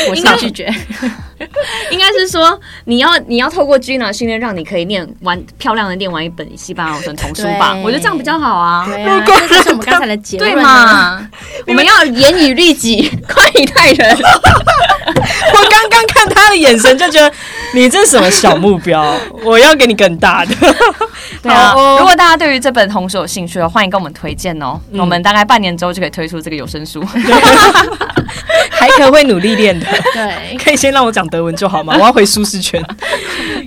[0.10, 0.74] 我先拒绝。
[1.92, 7.76] 应该是说你要你要透过 Gina 训练，让你可以念完漂亮的念完一本西班牙文童书吧？
[7.84, 8.86] 我觉得这样比较好啊。
[8.86, 11.28] 对啊，这就是我们刚才的结论对嘛？
[11.68, 14.18] 我们要严以律己，宽以待人。
[14.18, 17.30] 我刚刚看他的眼神，就觉得
[17.76, 19.14] 你这是什么小目标？
[19.44, 20.56] 我要给你更大的。
[21.44, 24.80] 对啊，如果大家对于这本童书有兴趣的话，欢迎跟我们推荐哦。
[24.94, 27.04] 我们大概半年之后就可以推出这个有声书。
[28.72, 29.86] 还可会努力练的。
[30.14, 31.96] 对，可以先让我讲德文就好吗？
[32.00, 32.82] 我要回舒适圈。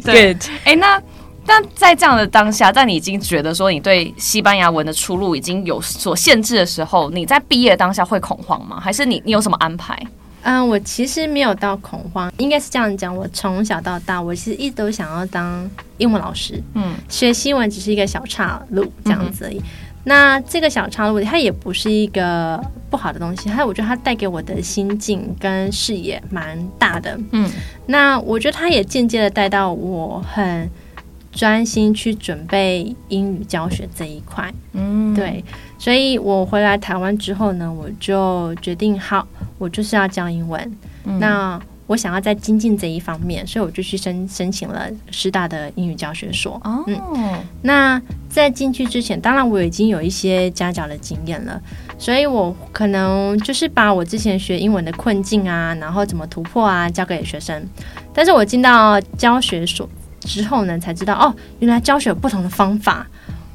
[0.03, 1.01] 对，哎，那
[1.47, 8.81] 那在这样的当下，在你已经觉得说你对西班牙文的出路已经有所限制的时候，你在毕业当下会恐慌吗？
[8.83, 9.99] 还是你你有什么安排？
[10.43, 13.15] 嗯，我其实没有到恐慌，应该是这样讲。
[13.15, 15.69] 我从小到大，我其实一直都想要当
[15.99, 16.63] 英文老师。
[16.75, 19.59] 嗯，学新闻只是一个小岔路，这样子而已。
[19.59, 19.63] 嗯、
[20.05, 23.49] 那这个小岔路，它也不是一个不好的东西。
[23.51, 27.19] 它，我觉得它带给我的心境跟视野蛮大的。
[27.33, 27.51] 嗯，
[27.87, 30.71] 那我觉得它也间接的带到我很
[31.33, 34.53] 专心去准备英语教学这一块。
[34.73, 35.45] 嗯，对。
[35.79, 39.27] 所以我回来台湾之后呢，我就决定好，
[39.59, 40.61] 我就是要教英文。
[41.05, 46.61] 嗯、那我想要在精进这一方面，所以我就去申申请了师大的英语教学所。
[46.65, 47.99] 哦，嗯，那
[48.29, 51.59] 在进去之前，当然我已经有一些家教的经验了，
[51.97, 57.67] 所以我可能就是把我之前学英文的困境啊，然后怎么突破啊，教给学生。
[58.13, 59.89] 但是我进到教学所
[60.21, 63.07] 之后呢，才知道哦，原来教学有不同的方法。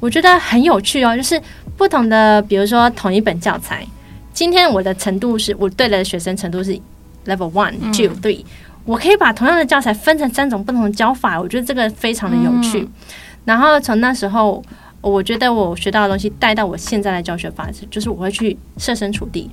[0.04, 1.40] 我觉得很有趣哦，就是
[1.78, 3.86] 不同的，比如说同一本教材，
[4.34, 6.78] 今天我的程度是我对的学生程度是
[7.24, 8.44] level one、嗯、two、three，
[8.84, 12.80] 我可以把同样的教材分成三种不同的教法，我觉得这个非常的有趣。
[12.80, 12.92] 嗯、
[13.46, 14.62] 然后从那时候，
[15.00, 19.50] 我觉得我学到的东西带到我现在的教学法，就是我会去设身处地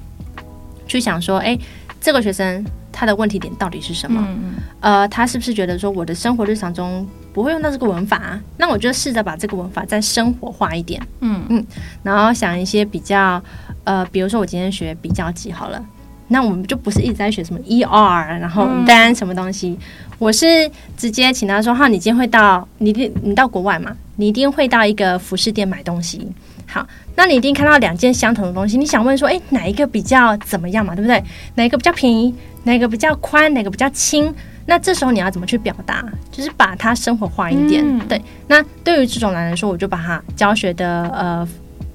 [0.86, 1.58] 去想说，哎，
[2.02, 2.66] 这个学生
[3.02, 4.24] 他的问题点到底是什么？
[4.28, 11.44] 嗯、呃，他是不是觉得说我的生活日常中不会用到这个文法啊，那我就试着把这个文法再生活化一点，嗯。
[11.50, 11.66] 嗯，
[12.04, 13.42] 然后想一些比较，
[13.86, 15.84] 呃，比如说我今天学比较级好了，
[16.28, 19.80] 那我们就不是一直在学什么 ER，然后单什么东西，嗯、
[20.20, 22.92] 我是直接请他说，哈，你今天会到，你
[23.24, 26.32] 你到国外嘛，你一定会到一个服饰店买东西，
[26.72, 31.22] 好，那你一定看到两件相同的东西，你想问说，诶，哪一个比较怎么样嘛，对不对？
[31.56, 32.34] 哪一个比较便宜？
[32.64, 33.54] 哪个比较宽？
[33.54, 34.34] 哪个比较轻？
[34.66, 36.06] 那这时候你要怎么去表达？
[36.32, 37.84] 就是把它生活化一点。
[37.86, 41.48] 嗯、对，那对于这种人来说，我就把它教学的呃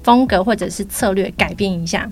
[0.03, 2.07] 风格或者是策略改变一下。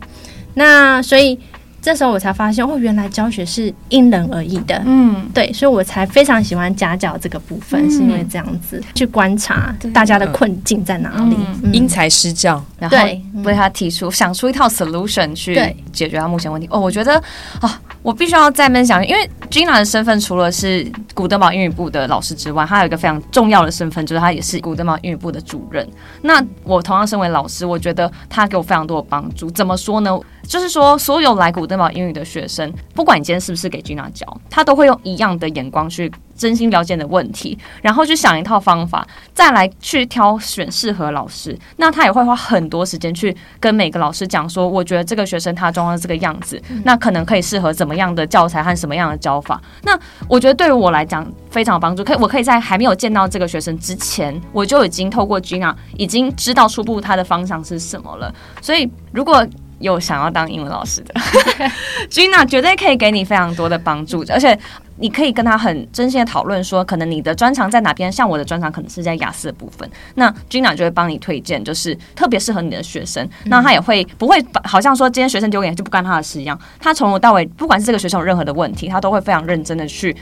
[0.56, 1.40] 那所以。
[1.86, 4.82] 这时候我才发现哦，原来教学是因人而异的。
[4.88, 11.38] 嗯，对，所以我才非常喜欢家教这个部分，嗯、是因为这样子去观察大家的困境在哪里，
[11.72, 12.98] 因材施教，然后
[13.44, 15.54] 为他提出想出一套 solution 去
[15.94, 16.68] 解决他目前问题。
[16.72, 17.14] 哦，我觉得
[17.60, 17.72] 啊、哦，
[18.06, 20.86] 我必须要再分享，因为 Gina 的身份除了是
[21.16, 25.90] 古德堡英语部的老师之外，他有一个非常重要的身份，就是他也是古德堡英语部的主任。
[26.22, 29.50] 那我同样身为老师，我觉得他给我非常多的帮助。
[29.50, 30.16] 怎么说呢？
[30.44, 41.58] 就是说，所有来古德堡英语的学生，不管你今天是不是给 Gina 教，他都会用一样的眼光去真心了解你的问题，然后去想一套方法，再来去挑选适合老师。
[41.78, 49.62] 那他也会花很多时间去跟每个老师讲说，我觉得这个学生他状况是这个样子，那可能可以适合怎么样的教材和什么样的教法。
[49.84, 58.34] 那我觉得对于我来讲非常有帮助，可以我可以在还没有见到这个学生之前，我就已经透过 Gina 已经知道初步他的方向是什么了。
[58.62, 59.46] 所以如果
[59.80, 61.14] 有想要当英文老师的，
[62.10, 64.58] Gina 绝对可以给你非常多的帮助，而且
[64.98, 80.16] 你可以跟他很真心的讨论说，可能你的专长在哪边，像我的专长可能是在雅思的部分，那 Gina 就会帮你推荐，就是特别适合你的学生，那他也会不会好像说今天学生丢给你就不干他的事一样，他从头到尾，不管是这个学生有任何的问题，他都会非常认真的去。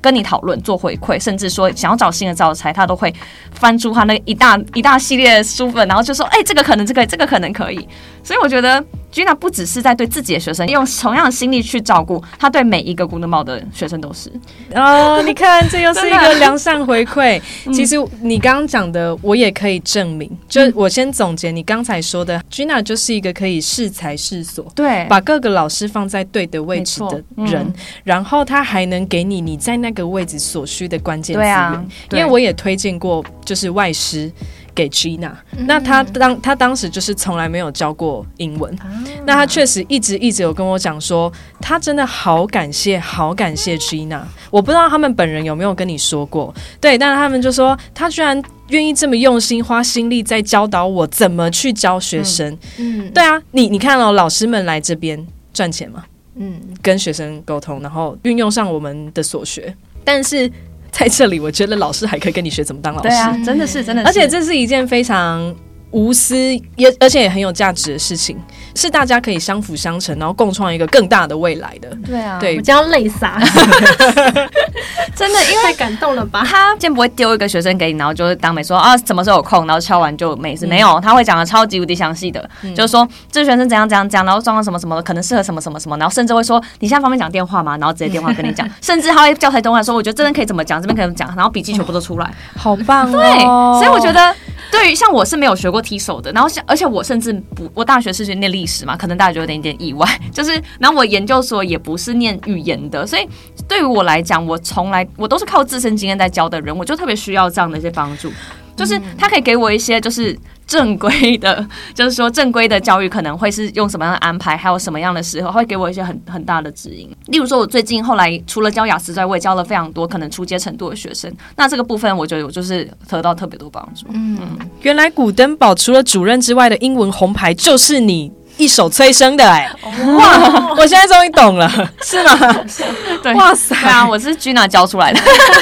[0.00, 3.12] 跟你讨论做回馈，甚至说想要找新的教材，他都会
[3.52, 7.88] 翻出他那一大一大系列的书本，然后就说：“哎、欸，这个可能，这个这个可能可以。”
[8.22, 14.32] 所以我觉得 Gina 不只是在对自己的学生用同样的心力去照顾，他对每一个古德堡的学生都是。
[14.74, 17.40] 哦，你看，这又是一个良善回馈。
[17.74, 20.30] 其实你刚刚讲的，我也可以证明。
[20.48, 31.54] 就我先总结你刚才说的、嗯、Gina 就是一个可以适才适所，对，把各个老师放在对的位置的人，嗯、然后他还能给你你在那个位置所需的关键资源。
[31.54, 34.32] 啊、因为我也推荐过，就是外师
[34.74, 44.22] 给 Gina，、嗯、那他当他当时就是从来没有教过英文，嗯、那他确实一直一直有跟我讲说，他真的好感谢，好感谢 Gina。
[44.50, 52.56] 我不知道他们本人有没有跟你说过，对，但是他们就说他居然愿意这么用心花心力在教导我怎么去教学生。
[52.78, 56.04] 嗯，对啊，你你看哦，老师们来这边赚钱嘛？
[56.36, 59.74] 嗯，跟学生沟通，然后运用上我们的所学。
[60.04, 60.50] 但是
[60.92, 63.08] 在这里，我觉得老师还可以跟你学怎么当老师。
[63.08, 65.52] 对啊，真的是，真的是，而且这是一件非常。
[65.92, 66.34] 无私
[66.76, 68.40] 也而且也很有价值的事情，
[68.74, 71.88] 是大家可以相辅相成，然后共创一个更大的未来的。
[72.06, 73.38] 对啊，对，我将要泪洒，
[75.14, 76.44] 真的，因为太感动了吧？
[76.46, 80.66] 他今天不会丢一个学生给你，然后就是当没说啊，什么时候有空，然后敲完就没事。
[80.66, 87.76] 嗯、没有，他会讲的超级无敌详细的，嗯、就是说这个学生怎样怎样怎样，然后状况什么什么的，可能适合什么什么什么，然后甚至会说你现在方便讲电话吗？
[87.78, 93.18] 然后直接电话跟你讲， 甚至他会教材动画说，我觉得这边可以怎么讲，这边可以怎么讲，然后笔记全部都出来，好棒哦！
[93.18, 93.40] 对，
[93.80, 94.34] 所以我觉得。
[94.70, 103.26] 对于像我是没有学过踢手的，然后像而且我甚至不，我大学是学念历史嘛，可能大家觉得有点点意外， 就是然后我研究所也不是念语言的，所以
[103.66, 108.30] 对于我来讲，我从来我都是靠自身经验在教的人，我就特别需要这样的一些帮助，
[108.76, 110.38] 就是他可以给我一些就是。
[110.64, 117.10] 正规的， 就是说正规的教育可能会是用什么样的安排，还有什么样的时候会给我一些很很大的指引。
[117.26, 121.30] 例如说，我最近后来除了教雅思之外，我也教了非常多可能初阶程度的学生。
[121.56, 124.06] 那这个部分，我觉得我就是得到特别多帮助。
[124.14, 124.38] 嗯，
[124.80, 128.32] 原来古登堡除了主任之外的英文红牌就是你。
[128.58, 130.74] 一手催生的哎、欸， 哇！
[130.76, 131.70] 我现在终于懂了，
[132.02, 132.64] 是吗？
[133.22, 133.74] 对，哇塞！
[133.74, 135.20] 对啊，我是 Gina 教出来的，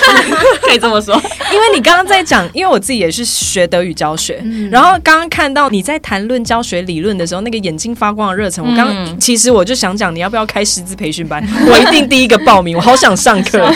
[0.63, 1.15] 可以这么说。
[1.53, 11.43] 因为你刚刚在讲，因为我自己也是学德语教学，嗯、然后刚刚看到你在谈论教学理论的时候，那个眼睛发光的热忱，我刚刚、嗯、其实我就想讲，你要不要开师资培训班？
[11.67, 13.73] 我一定第一个报名，我好想上课。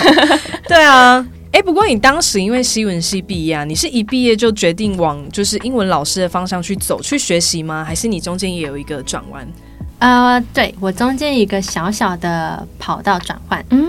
[0.68, 1.24] 对啊。
[1.54, 7.84] 哎，不过你当时因为西文系毕业啊，你是一毕业就决定往就是英文老师的方向去走去学习吗？
[7.84, 9.46] 还是你中间也有一个转弯？
[10.00, 13.88] 呃，对，我中间一个小小的跑道转换，嗯，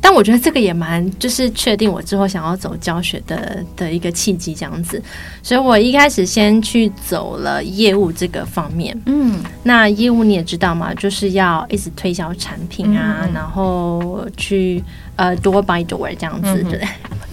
[0.00, 5.02] 但我觉得这个也蛮就是确定我之后想要走教学的的一个契机这样子，
[5.42, 14.82] 所以我一开始先去走了业务这个方面，嗯，那业务你也知道嘛，就是要一直推销产品啊，嗯、然后去。
[15.16, 16.64] 呃，door by door 这样子，嗯、哼。
[16.64, 16.86] 就是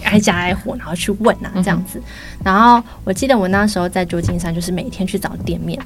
[0.04, 1.98] 挨家挨户，然后去问啊，这样子。
[1.98, 2.02] 嗯、
[2.42, 5.78] 然后我记得我那时候在旧金山，就是每天去找店面，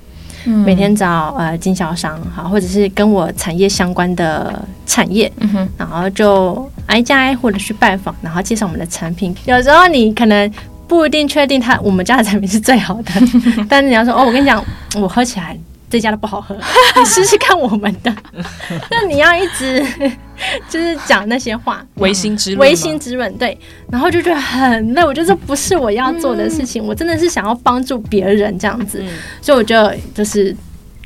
[0.49, 9.35] 嗯、每天找呃经销商哈，或者是跟我产业相关的产业，嗯、然后就挨家挨户的去拜访，然后介绍我们的产品。
[9.45, 10.51] 有时候你可能
[10.89, 13.13] 不一定确定他我们家的产品是最好的，
[13.69, 14.65] 但是你要说哦，我跟你讲，
[14.97, 15.57] 我喝起来。
[15.91, 16.57] 这家的不好喝，
[16.97, 18.15] 你试试看我们的。
[18.91, 19.85] 那你要一直
[20.69, 23.59] 就是讲那些话，违心之论，违心之论，对。
[23.91, 26.83] 然后就觉得很累，我觉得这不是我要做的事情。
[26.85, 29.09] 嗯、我真的是想要帮助别人这样子，嗯、
[29.41, 30.55] 所以我就就是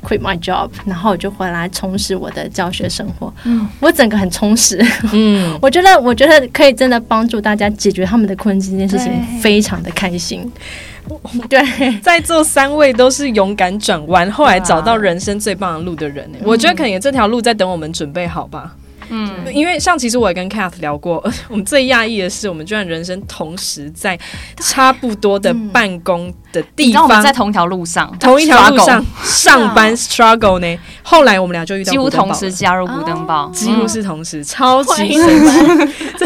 [0.01, 3.33] quit my job，然后我就回来充实我的教学生活。
[3.45, 4.85] 嗯，我整个很充实。
[5.13, 10.51] 嗯，我觉得我觉得可以真的帮助大家解决他们的困境，这件事情非常的开心。
[11.49, 11.59] 对，
[12.01, 16.29] 在座三位都是勇敢转弯，后来找到人生最棒的路的人。
[16.33, 18.73] 嗯、我觉得可能也这条路在等我们准备好吧。
[19.09, 24.17] 嗯，因为像其实我也跟 Cath 聊过， 我们最讶异的是，我们居然人生同时在
[24.57, 30.79] 差不多的办公的地方，在同一条路上，同一条路上上班 struggle 呢。
[31.03, 36.25] 后来我们俩就遇到，几乎同时加入古登堡，几乎是同时，超级神奇。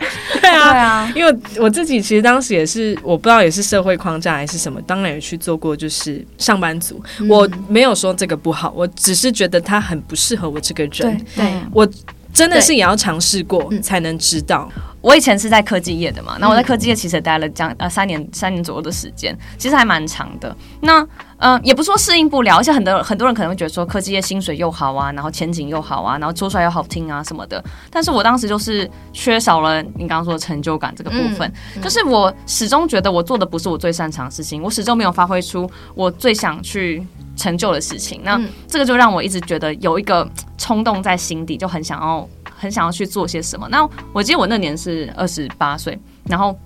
[0.40, 7.02] 对啊，对啊，因为我自己其实当时也是，我不知道也是社会框架还是什么，当然也去做过，就是上班族。
[7.28, 11.24] 我没有说这个不好，我只是觉得他很不适合我这个人。
[11.34, 11.52] 对。
[11.72, 11.88] 我
[12.32, 14.70] 真的是也要尝试过才能知道。
[15.06, 20.52] 我以前是在科技业的嘛，那我在科技业其实也待了将呃三年三年左右的时间，其实还蛮长的。
[20.80, 21.00] 那
[21.38, 27.62] 嗯、呃，也不说适应不了，而且很多很多人可能会觉得说科技业薪水又好啊，然后前景又好啊，然后说出来又好听啊什么的。
[27.88, 38.22] 但是我当时就是缺少了你刚刚说的成就感这个部分，嗯、就是我始终觉得我做的不是我最擅长的事情，我始终没有发挥出我最想去成就的事情。
[38.24, 40.28] 那这个就让我一直觉得有一个
[40.58, 42.28] 冲动在心底，就很想要。
[42.56, 43.68] 很想要去做些什么。
[43.68, 46.58] 那我记得我那年是二十八岁，然后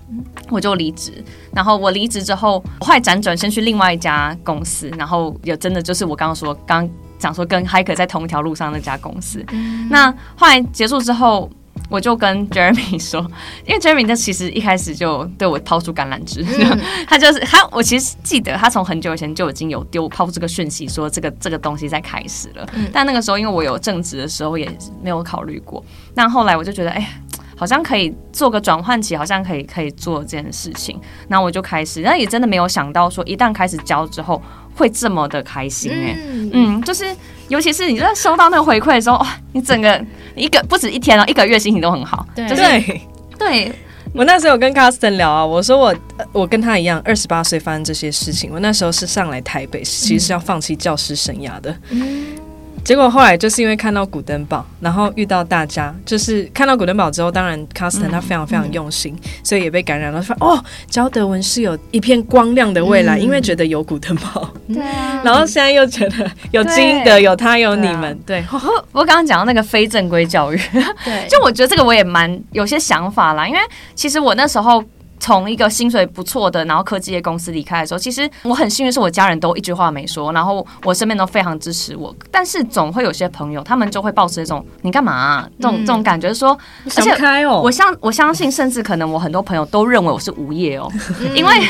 [0.49, 1.23] 我就离职。
[1.53, 6.89] 然后我离职之后，我后来辗转先去另外一家公司，然后有真的就是我刚刚说，刚
[7.19, 9.45] 讲说跟 Hiker 在同一条路上那家公司。
[9.51, 11.49] 嗯、那后来结束之后。
[11.91, 13.19] 我就跟 Jeremy 说，
[13.65, 22.65] 因为 Jeremy 他其实一开始就对我抛出橄榄枝，嗯、 他就是他，我其实记得他从很久以前就已经有丢抛出这个讯息，说这个这个东西在开始了。
[22.73, 24.71] 嗯、但那个时候因为我有正职的时候也
[25.03, 25.83] 没有考虑过，
[26.15, 27.21] 但后来我就觉得，哎，
[27.57, 34.41] 好像可以做个转换期，好像可以可以做这件事情，那我就开始，那也真的没有想到说一旦开始教之后
[34.75, 37.05] 会这么的开心哎、欸，嗯，嗯，就是
[37.49, 40.05] 尤其是你在收到那个回馈的时候，哇，你整个。
[40.33, 42.25] 一个不止一天哦，一个月心情都很好。
[42.33, 43.01] 对，就是、对，
[43.37, 43.71] 对
[44.13, 45.93] 我那时候有跟 Carsten 聊啊，我说我
[46.31, 48.49] 我跟他一样，二十八岁发生这些事情。
[48.49, 51.77] 我那时候是上来台北，其实是要放弃教师生涯的。
[51.89, 52.27] 嗯，
[52.83, 68.59] 结果后来就是因为看到古登堡，然后遇到大家，就是看到古登堡之后，当然 Carsten 他非常非常用心，嗯、所以也被感染了，说哦，焦德文是有一片光亮的未来，嗯、因为觉得有古登堡，对啊，然后现在又觉得有基因的，有他有你们，对，啊、对。
[68.59, 70.59] 我 我刚刚讲到那个非正规教育，
[71.05, 73.59] 对，就我觉得这个我也蛮有些想法啦，因为
[73.95, 74.83] 其实我那时候。
[75.21, 82.13] 从一个薪水不错的，然后科技业公司离开的时候，其实我很幸运，是我家人都一句话没说，然后我身边都非常支持我。
[82.31, 86.57] 但是总会有些朋友，他们就会抱持这种“你干嘛啊”这种、嗯、这种感觉，说，
[86.87, 87.61] 想开哦。
[87.63, 90.91] 我相我相信，甚至可能我很多朋友都认为我是无业哦，
[91.21, 91.67] 嗯、因为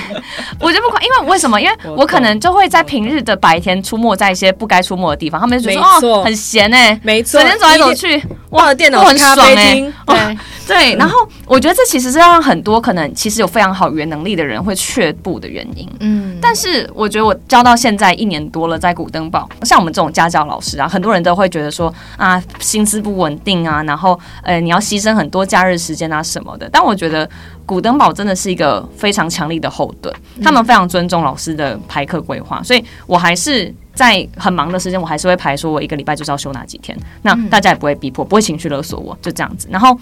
[0.62, 1.60] 我就不管，因为为什么？
[1.62, 10.38] 因为我可能就会在平日的白天出没在一些不该出没的地方，他们就觉得哦，很闲哎，没错，整天走来走去，忘了电脑很爽哎，对。
[10.68, 15.90] 对，然后我觉得这其实是让很多可能其实有非常好语言能力的人会却步的原因。
[16.00, 26.70] 嗯，但是我觉得我教到现在一年多了，在古登堡，像我们这种家教老师啊，很多人都会觉得说啊，薪资不稳定啊，然后呃，你要牺牲很多假日时间啊什么的。
[26.72, 27.30] 但我觉得
[27.66, 36.98] 古登堡真的是一个非常强力的后盾，他们非常尊重老师的排课规划，所以我还是在很忙的时间，我还是会排说我一个礼拜就是要休哪几天。
[37.24, 39.68] 那大家也不会逼迫，不会情绪勒索我，就这样子。
[39.72, 39.98] 然后。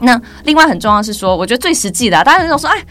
[0.00, 2.84] 那另外很重要是说，我觉得最实际的、啊，大家都说，哎，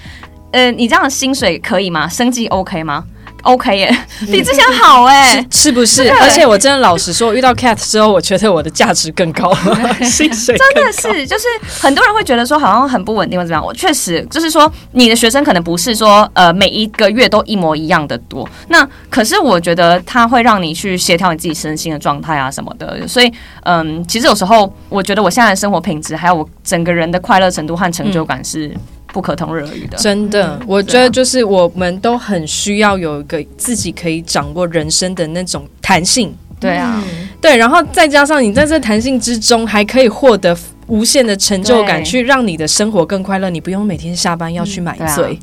[0.52, 2.08] 呃，你这样的薪水可以吗？
[2.08, 3.04] 生计 OK 吗
[3.44, 6.10] ？OK 耶，比之前好哎，是不是？
[6.12, 11.46] 而且我真的老实说，遇到 Cat 之后，我觉得我的价值更高了， 薪水真的是，就是
[11.82, 13.66] 很多人会觉得说好像很不稳定或怎么样。
[13.66, 23.08] 我确实就是说，你的学生可能不是说呃每一个月都一模一样的多，那可是我觉得它会让你去协调你自己身心的状态啊什么的。
[23.08, 23.32] 所以
[23.64, 28.74] 嗯，其实有时候我觉得我现在的生活品质还有我整个人的快乐程度和成就感是。
[29.14, 37.02] 不可同日而语的，真的，我觉得就是我们都很需要有一个自己可以掌握人生的那种弹性，对啊，
[37.40, 40.58] 对，然后再加上你在这弹性之中还可以获得
[40.94, 45.40] 无限的成就感，去让你的生活更快乐，你不用每天下班要去买醉。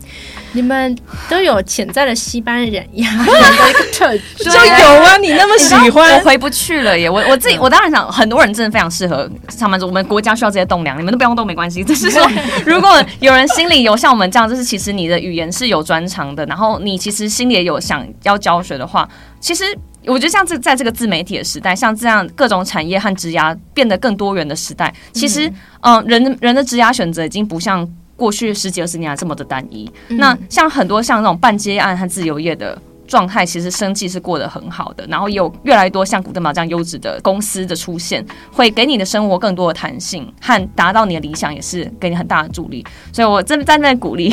[0.53, 0.97] 你们
[1.29, 3.27] 都有潜在的西班牙呀，
[4.39, 5.17] 就 有啊！
[5.17, 7.11] 你那么喜欢，我回不去了耶！
[7.11, 9.87] 我我自己，我当然想，很多人真的非常适合上班族。
[9.87, 11.83] 我们国家需要这些栋梁，你们都不用动没关系。
[11.83, 12.25] 就是说，
[12.65, 19.09] 如果有人心里有像我们这样，就是其实你的语言是有专长的，然后你其实心里也有想要教学的话，
[19.41, 19.65] 其实
[20.07, 25.49] 我觉得像这在这个自媒体的时代，像这样各种产业和职涯变得更多元的时代，其实
[25.81, 27.89] 嗯、呃，人人的职涯选择已经不像。
[28.21, 32.77] 过去十几二十年来这么的单一，嗯、那像很多像那种半接案和自由业的。
[33.11, 42.87] 状态其实生计是过得很好的，然后也有越来越多像古登堡这样优质的公司的出现，会给你的生活更多的弹性和达到你的理想，也是给你很大的助力。
[43.13, 44.31] 所以我真的在那鼓励，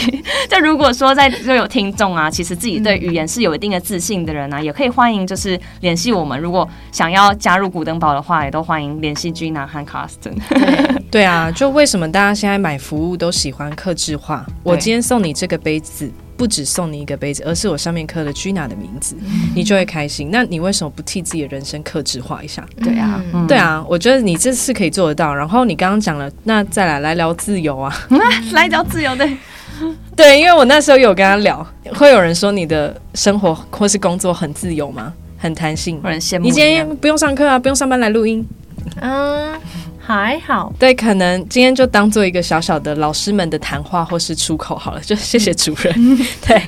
[0.48, 6.40] 就如果说在就有听众啊，其实自己对语言是有一定的自信的人呢、啊，也可以欢迎就是联系我们。
[6.40, 10.38] 如果想要加入古登堡的话，也都欢迎联系 Gina 和 Carsten。
[10.50, 14.46] 对， 对啊，就为什么大家现在买服务都喜欢客制化？
[14.62, 16.12] 我今天送你这个杯子。
[16.38, 20.30] 不只送你一个杯子，而是我上面刻了 Gina 的名字，嗯、你就会开心。
[20.32, 22.66] 那你为什么不替自己的人生克制化一下？
[22.84, 25.34] 对啊，嗯、对啊，我觉得你这次可以做得到。
[25.34, 28.20] 然后你刚刚讲了，那再来来聊自由啊，嗯、
[28.54, 29.38] 来聊自由对，
[30.16, 31.66] 对，因为我那时候有跟他聊，
[31.96, 35.12] 会有人说你的生活或是工作很自由吗？
[35.40, 36.46] 很弹性，很羡慕。
[36.46, 38.44] 你今天不用上课啊，不用上班来录音，
[39.02, 39.54] 嗯。
[40.00, 45.94] 还好，对，可能今天就当做一个小小的老师们的谈话或是出口好了， 就谢谢主任。
[46.48, 46.62] 对，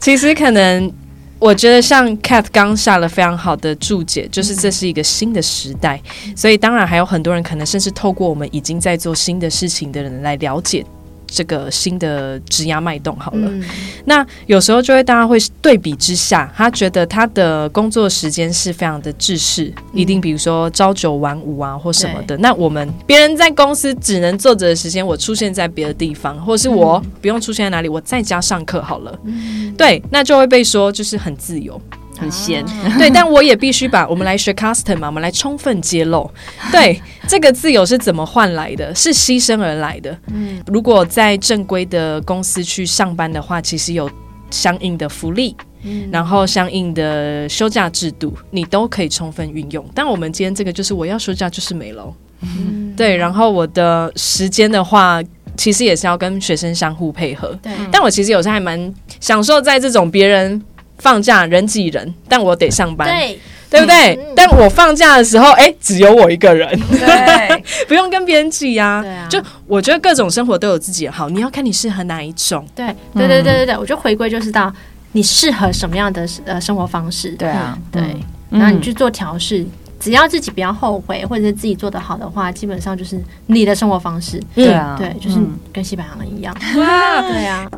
[0.00, 0.90] 其实可能
[1.38, 6.00] 我觉得像 Cat 刚下了非常好的注解，就是这是一个新的时代，
[6.34, 10.82] 所以当然还有很多人可能甚至透过我们已经在做新的事情的人来了解。
[11.26, 13.62] 这个新的职涯脉动好了，嗯、
[14.04, 22.36] 那有时候就会大家会对比之下，他觉得他的工作时间是非常的制式，嗯、一定比如说朝九晚五啊或什么的。
[22.38, 29.18] 那我们别人在公司只能坐着的时间，我出现在别的地方，或者是我不用出现在哪里，我在家上课好了。
[29.24, 31.80] 嗯、对，那就会被说就是很自由。
[32.18, 32.64] 很闲，
[32.98, 36.30] 对，但我也必须把我们来学 Carsten 嘛，我们来充分揭露，
[36.72, 40.16] 对这个自由是怎么换来的，是牺牲而来的。
[40.32, 44.10] 嗯，如果在正规的公司去上班的话，其实有
[44.50, 49.84] 相应的福利，嗯，然后相应的休假制度，你都可以充分运用。
[49.94, 55.20] 但我们今天这个就是我要休假就是没了，嗯，对，然后我的时间的话，
[55.56, 60.62] 其实也是要跟学生相互配合，对，但我其实有时候还蛮享受在这种别人。
[60.98, 63.38] 放假人挤人，但我得上班，对，
[63.70, 64.14] 对不对？
[64.16, 69.02] 嗯、但我放假的时候，哎，只有我一个人，对， 不用跟别人挤呀。
[69.02, 72.66] 对啊，就我觉得各种生活都有自己的好，你要看你适合哪一种。
[72.74, 74.72] 对，对，对，对，对，对，我觉得回归就是到
[75.12, 77.30] 你适合什么样的呃生活方式。
[77.32, 78.02] 对啊，对，
[78.50, 79.66] 然后你去做调试。
[79.98, 84.40] 只要自己不要后悔，或者是自己做得好的话，基本上就是你的生活方式。
[84.54, 85.38] 对啊，对，就是
[85.72, 86.54] 跟西班牙人一样。
[86.76, 87.68] 哇，对啊。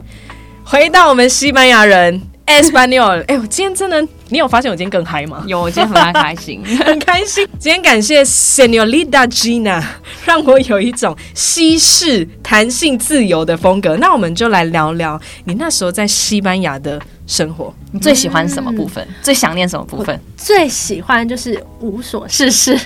[0.64, 2.20] 回到我们西班牙人。
[2.48, 5.44] Espanol，哎，我今天真的，你有发现我今天更嗨吗？
[5.46, 7.46] 有，我今天很开心， 很开心。
[7.58, 9.84] 今天感谢 Senorita Gina，
[10.24, 13.96] 让我有一种西式弹性自由的风格。
[13.98, 17.72] 那我们就来聊聊你那时候在西班牙的生活。
[17.92, 19.04] 你最喜欢什么部分？
[19.04, 20.18] 嗯、最想念什么部分？
[20.34, 22.78] 最喜欢就是无所事事，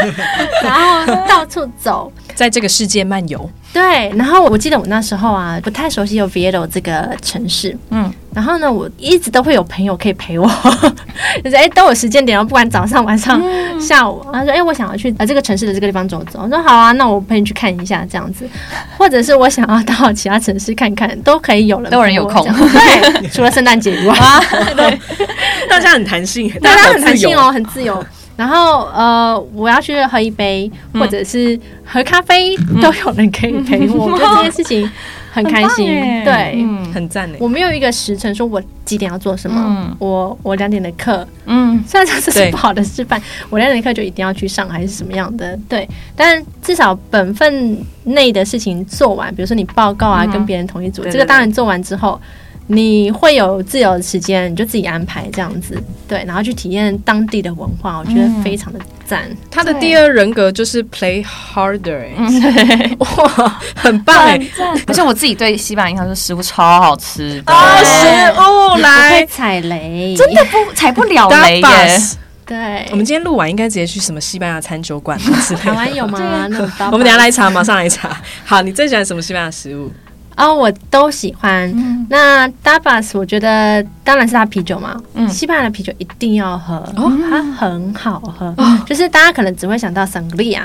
[0.64, 0.72] 然
[1.06, 3.50] 后到处走，在这个世界漫游。
[3.76, 10.50] 对，然后我记得我那时候啊，不太熟悉 Oviedo 这个城市，嗯，然后呢，我一直都会有朋友可以陪我，
[11.44, 18.48] 就是哎，都有时间点，不管早上、晚上、嗯、下午，他说哎，我想要去啊这个城市的这个地方走走，我说好啊，那我陪你去看一下这样子，
[18.96, 24.16] 或者是我想要到其他城市看看，都可以有人，都有人有空，对，除了圣诞节以外，
[24.74, 24.98] 对，
[25.68, 28.02] 大家很弹性，大家很弹性哦，很自由。
[28.36, 34.06] 然后呃，我要去喝一杯，或者是喝咖啡，嗯、都有人可以陪我。
[34.12, 34.90] 我觉得这件事情
[35.32, 35.86] 很开心，
[36.22, 37.28] 对，嗯、很赞。
[37.38, 39.64] 我没有一个时辰，说我几点要做什么。
[39.66, 45.58] 嗯、我我两点的课，嗯，虽然说这是不好的示范，我两点的课就一定要去上，还是什么样的？
[45.68, 52.20] 对，但至少本分内的事情做完，比如说你报告啊，嗯、跟别人同一组，这个当然做完之后。
[52.68, 59.22] 你会有自由的时间，你就自己安排这样子，对，然后去体验当地的文化，我觉得非常的赞。
[59.30, 64.40] 嗯、他的第二人格就是 play harder，对 哇，很棒哎！
[64.86, 72.00] 而且我自己对西班牙印象是食物超好吃的，哦，食物来踩雷，真的不踩不了雷耶。
[72.44, 75.18] 对，我们今天录完应该直接去什么西班牙餐酒馆？
[75.60, 76.18] 台湾有吗？
[76.92, 78.20] 我们等下来查，马上来查。
[78.44, 79.90] 好，你最喜欢什么西班牙食物？
[80.36, 81.68] 哦，我都喜欢。
[81.76, 84.94] 嗯、那 Tapas 我觉得当然是他啤酒嘛。
[85.14, 88.54] 嗯，西班牙的啤酒一定要喝，哦、它很好喝。
[88.58, 90.60] 哦、就是大家可能只会想到 Sangria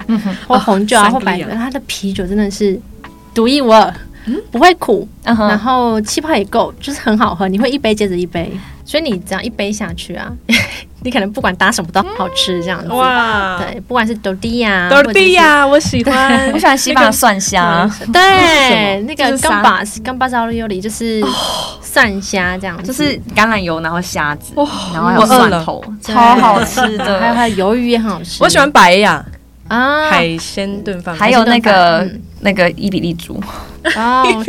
[0.47, 2.79] 或红酒啊，或白酒，它的啤酒真的是
[3.33, 3.93] 独一无二，
[4.25, 7.47] 嗯、不会苦，嗯、然后气泡也够，就是很好喝。
[7.47, 8.51] 你会一杯接着一杯，
[8.83, 10.31] 所以你只要一杯下去啊。
[11.03, 12.89] 你可能不管搭什么都好吃，这样子。
[12.89, 13.57] 哇！
[13.57, 21.23] 对，不管是豆地呀，豆地呀，我喜欢， 我喜欢西班牙蒜虾，对，那个 gambas，gambas al olioli 就是
[21.81, 24.53] 蒜虾这样子，就是橄榄油，然后虾子，
[24.93, 28.43] 然后还有蒜头，超好吃的，还有还有鱿鱼也很好吃。
[28.43, 29.23] 我喜欢白雅
[29.71, 32.05] 啊，海鲜炖饭，还有那个
[32.41, 33.41] 那个伊比利猪。
[33.95, 34.43] 哦，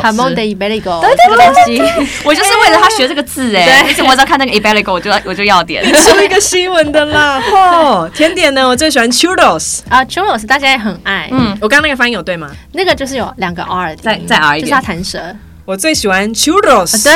[0.00, 7.42] 哈蒙德伊贝利狗，对对对，我就是为了他学这个字哎，而且我只要看那个伊比利狗，我就我就要点，出一个新闻的啦。
[7.50, 11.28] 哦，甜点呢，我最喜欢 churros 啊，churros 大家也很爱。
[11.32, 12.48] 嗯，我刚刚那个发音有对吗？
[12.74, 15.34] 那个就是有两个 r，再再 r 一点，就是它弹舌。
[15.64, 17.12] 我最喜欢 churros，对，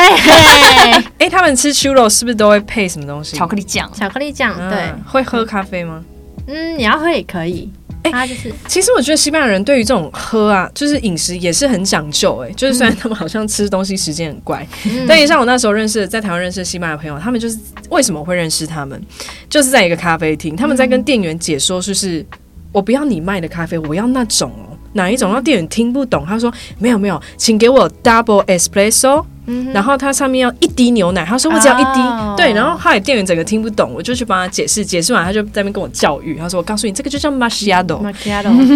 [1.18, 3.36] 哎，他们吃 churros 是不是都会配什么东西？
[3.36, 4.92] 巧克力酱，巧克力酱，对。
[5.06, 6.02] 会喝咖啡吗？
[6.50, 7.70] 嗯，你要喝也可以。
[8.02, 8.50] 哎，他就是。
[8.66, 12.38] 其实我觉得西班牙人对于这种喝啊，就是饮食也是很讲究。
[12.38, 17.58] 哎，就是虽然他们好像吃东西时间很怪，嗯、但也像我那时候认识在台湾认识的西班牙朋友，他们就是
[17.90, 19.00] 为什么会认识他们，
[19.48, 22.26] 就是在一个咖啡厅，他们在跟店员解说，就是、嗯、
[22.72, 25.30] 我不要你卖的咖啡，我要那种哦，哪一种？
[25.30, 29.24] 让店员听不懂，他说没有没有，请给我 double espresso。
[29.72, 32.00] 然后它上面要一滴牛奶，他说我只要一滴，
[32.36, 38.00] 对，然后后来店员整个听不懂，我就去帮他解释，解释完他就在那边跟我教育，他说我告诉你，这个就叫 macchiato，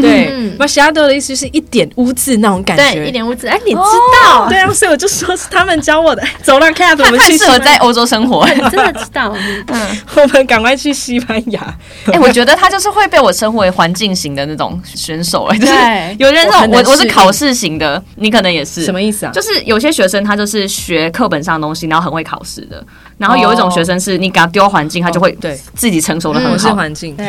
[0.00, 3.78] 对，macchiato 的意思就是一点污渍那种感觉，对，一点污渍，哎，你知
[4.22, 9.34] 道，对啊，所以我就说是他们教我的，走了，Cap，我们去适合在欧洲生活，真的知道，
[9.68, 11.74] 嗯， 我们赶快去西班牙，
[12.06, 15.72] 哎，我觉得他就是会被我称为环境型的那种选手，哎，就是，
[16.18, 19.32] 有人说我我是考试型的，你可能也是，什么意思啊？
[19.32, 20.63] 就是有些学生他就是。
[20.68, 22.84] 学课本上的东西，然后很会考试的。
[23.16, 26.74] 然后有一种学生是你给他丢环境，他就会对自己成熟的很好。
[26.74, 27.26] 环境，对。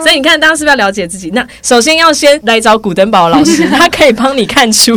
[0.00, 1.30] 所以你看，大家是不是要了解自己？
[1.30, 4.96] 那首先要先来找古登堡老师， 他可以帮你看出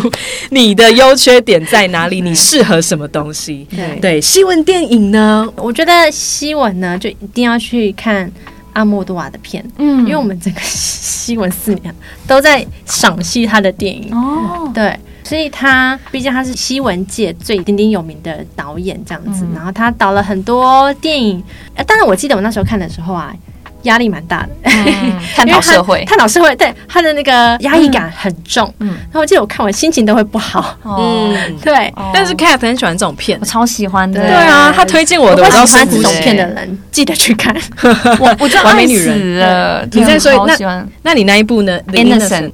[0.52, 3.68] 你的优缺点在哪里，你适合什么东西。
[3.72, 5.48] 对对，西文电影呢？
[5.56, 8.32] 我觉得西文呢，就一定要去看
[8.74, 9.66] 阿莫多瓦的片。
[9.80, 11.94] 嗯，因为我们整个西文四年
[12.28, 14.14] 都在赏析他的电影。
[14.14, 14.96] 哦，对。
[15.28, 21.44] 所以他毕竟他是西文界最鼎鼎有名的导演，这样子，嗯、然后他导了很多电影。
[21.76, 23.34] 呃，但是我记得我那时候看的时候啊，
[23.84, 28.74] 压力蛮大的，嗯、 探讨社会，探讨社会，对他的那个压抑感很重。
[28.80, 30.78] 嗯，然后我记得我看完心情都会不好。
[30.86, 31.88] 嗯，对。
[31.98, 34.22] 哦、但是 Kat 很喜欢这种片，我超喜欢的。
[34.22, 37.54] 对啊，他推荐我的，我喜欢这种片的人 记得去看。
[38.20, 39.86] 我我就完美女人了。
[39.92, 42.52] 你再说，那那你那一部呢？Innocent。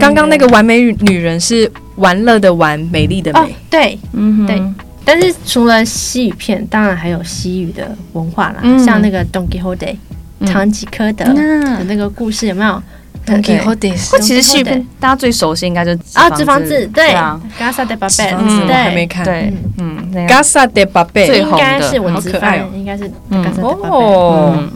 [0.00, 1.70] 刚刚那个完美女人是
[2.00, 3.38] 玩乐的玩，美丽的美。
[3.38, 4.60] 哦、对，嗯，对。
[5.02, 9.96] 但是除了西语片，当然还有西语的文化啦，嗯、像那个 Don Quixote，
[10.46, 12.80] 唐吉诃德的那个故事有没有
[13.26, 17.12] ？Don Quixote，或其实戏片大家最熟悉应该就是啊，纸房子，对
[17.58, 19.98] ，Casa de Papel，嗯，我还没看，对，嗯
[20.28, 24.68] ，Casa de Papel 最红的，应该是文字翻译，应该是 Casa de Papel，哦，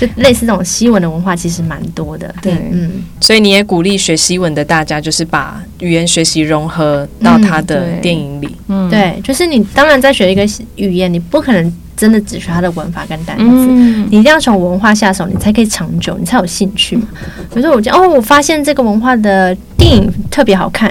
[0.00, 10.42] 就类似这种西文的文化其实蛮多的，对，嗯，所以你也鼓励学西文的大家，就是把语言学习融合到他的电影里，嗯，对，就是你当然在学一个
[10.76, 11.72] 语言，你不可能。
[11.96, 17.06] 真的只学它的文法跟单词，嗯、你一定要从文化下手，你才可以长久，你才有兴趣嘛。
[17.52, 20.90] 比如说，我觉得哦，我发现这个文化的电影特别好看，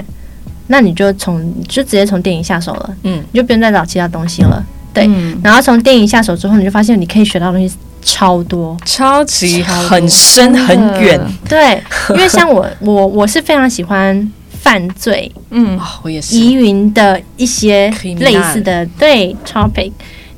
[0.68, 5.06] 那你就从就直接从电影下手了，嗯，你就不用再找其他东西了，对。
[5.06, 11.82] 嗯、然后从电影下手之后，你就发现你可以学到东西超多，超级很深很远，对。
[12.10, 14.32] 因为像我，我我是非常喜欢
[14.62, 16.36] 犯罪，嗯，我也是。
[16.36, 19.92] 疑云的一些类似的对 topic。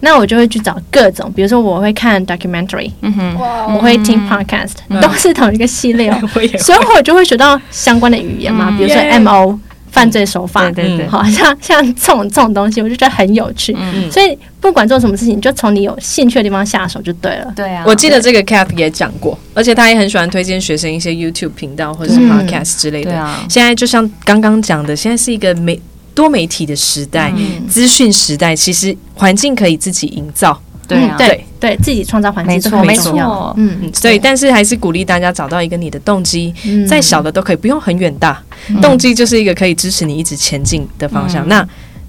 [0.04, 3.36] 那我就会去找各种，比如说我会看 documentary，嗯哼，
[3.72, 6.12] 我会听 podcast，都是同一个系列，
[6.58, 9.56] 所以我就会学到相关的语言嘛，比如说 MO
[9.92, 13.76] 犯罪手法，对对对，好像像这种这种东西，我就觉得很有趣。
[14.10, 17.52] 所以不管做什么事情，就从你有兴趣的地方下手就对了。
[17.54, 23.12] 对啊，我记得这个 Cath 也讲过，而且他也很喜欢推荐学生一些 YouTube 频道或者是 podcast 之类的。
[23.48, 25.78] 现在就像刚刚讲的，现在是一个媒
[26.14, 27.32] 多媒体的时代，
[27.68, 30.58] 资讯时代，其实环境可以自己营造，
[30.92, 31.44] 对对。
[31.62, 36.52] 对，自己创造环境，没错没错，嗯嗯，所以但是还是鼓励大家找到一个你的动机，
[36.88, 38.42] 再小的都可以，不用很远大，
[38.80, 41.46] 动机就是一个可以支持你一直前进的方向。
[41.46, 41.64] 那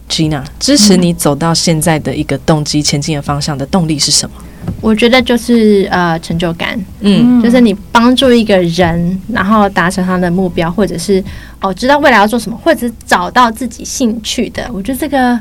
[0.10, 4.36] Gina 支持你走到现在的一个动机前进的方向的动力是什么？
[4.82, 11.24] 我觉得就是呃成就感，嗯，就是你帮助一个人，然后达成他的目标，或者是
[11.62, 15.40] 哦知道未来要做什么，或者是找到自己兴趣的，我觉得这个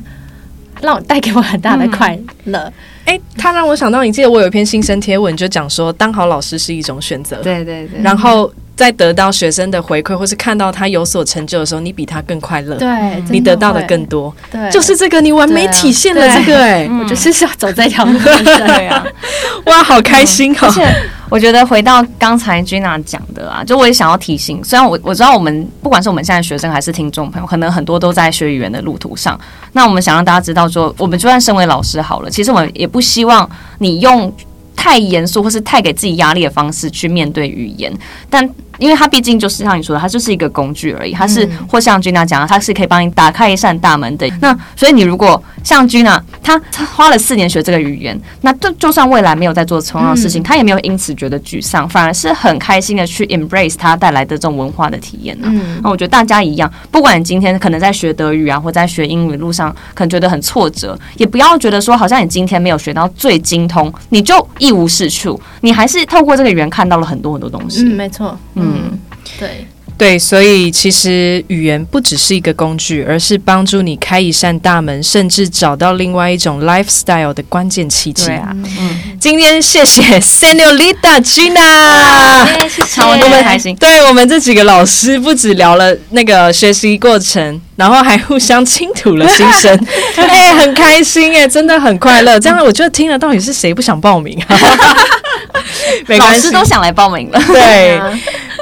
[0.82, 2.70] 让我带给我很大的快乐。
[3.04, 8.52] 哎、嗯，他让我想到，你记得我有一篇新生贴文，就讲说当好老师是一种选择，对对对，然后。
[8.82, 12.76] 在得到学生的回馈，或是看到他有所成就的时候，你比他更快乐。
[12.76, 14.34] 对，你得到的更多。
[14.50, 16.58] 对，就是这个，你完美体现了这个。
[16.58, 18.18] 哎，我就是要走这条路。
[18.18, 19.06] 对啊，
[19.66, 20.58] 哇，好开心哦！
[20.62, 20.94] 而且
[21.30, 29.38] 我觉得回到刚才 Gina 讲的啊，就我也想要提醒，虽然我我知道我们不管是我们现在学生还是听众朋友，可能很多都在学语言的路途上。
[29.72, 34.32] 那我们想让大家知道说，我们就算身为老师好了，其实我们也不希望你用
[34.74, 37.92] 太严肃或是太给自己压力的方式去面对语言，
[38.28, 38.48] 但。
[38.78, 41.12] 因为它毕竟就是像你说的，它就是一个工具而已。
[41.12, 44.28] 它是或像 Gina 讲的，它是可以帮你打开一扇大门的。
[44.40, 46.60] 那所以你如果像 Gina，她
[46.94, 55.52] 花了四年学这个语言，那就就算未来没有在做同样的事情，她也没有因此觉得沮丧，反而是很开心的去 embrace 它带来的这种文化的体验呢。
[55.82, 65.40] 那我觉得大家一样，不管你今天可能在学德语啊，或在学英语路上，可能觉得很挫折，也不要觉得说好像你今天没有学到最精通，你就一无是处。
[65.60, 67.82] 你还是透过这个语言看到了很多很多东西。
[67.84, 68.36] 嗯，没错。
[68.54, 68.61] 嗯。
[68.62, 68.98] 嗯，
[69.38, 69.66] 对
[69.98, 78.26] 对，所以其实语言不只是一个工具，而是帮助你开一扇大门，甚至找到另外一种 lifestyle 的关键契机。
[78.26, 83.76] 对啊，嗯，今天谢谢 Senorita Gina，谢谢，我们开心。
[83.76, 89.86] 对我们这几个老师，不止聊了那个学习过程，然后还互相倾吐了心声，
[90.16, 92.40] 哎、欸，很开心哎，真的很快乐。
[92.40, 94.36] 这样我就听了，到底是谁不想报名？
[96.18, 97.40] 老师都想来报名了。
[97.46, 98.00] 对，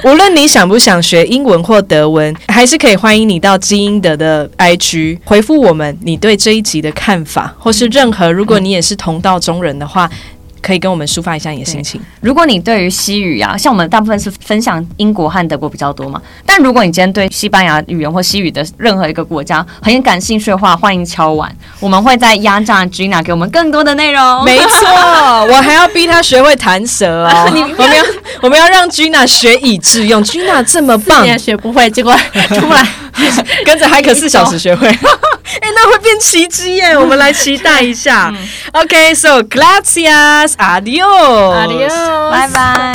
[0.04, 10.10] 无论你想不想学英文或德文，还是可以欢迎你到基英德的 IG 回复我们你对这一集的看法，或是任何，如果你也是同道中人的话。
[10.62, 12.00] 可以跟我们抒发一下你的心情。
[12.20, 21.50] 如果你对于西语啊，像我们大部分是分享英国和德国比较多嘛，但如果你今天对西班牙语言或西语的任何一个国家很感兴趣的话，欢迎敲碗，
[21.80, 24.44] 我们会在压榨 Gina 给我们更多的内容。
[24.44, 24.88] 没错，
[25.48, 27.44] 我还要逼他学会弹舌哦。
[27.78, 28.04] 我们要
[28.42, 32.14] 我们要让 Gina 学以致用， Gina 这么棒，也学不会，结果
[32.48, 32.86] 出来
[33.64, 34.88] 跟着海可四小时学会。
[34.88, 34.98] 哎，
[35.74, 36.96] 那会变奇迹耶！
[36.96, 38.32] 我们来期待一下。
[38.72, 42.94] OK，so gracias，adios，adios，拜拜。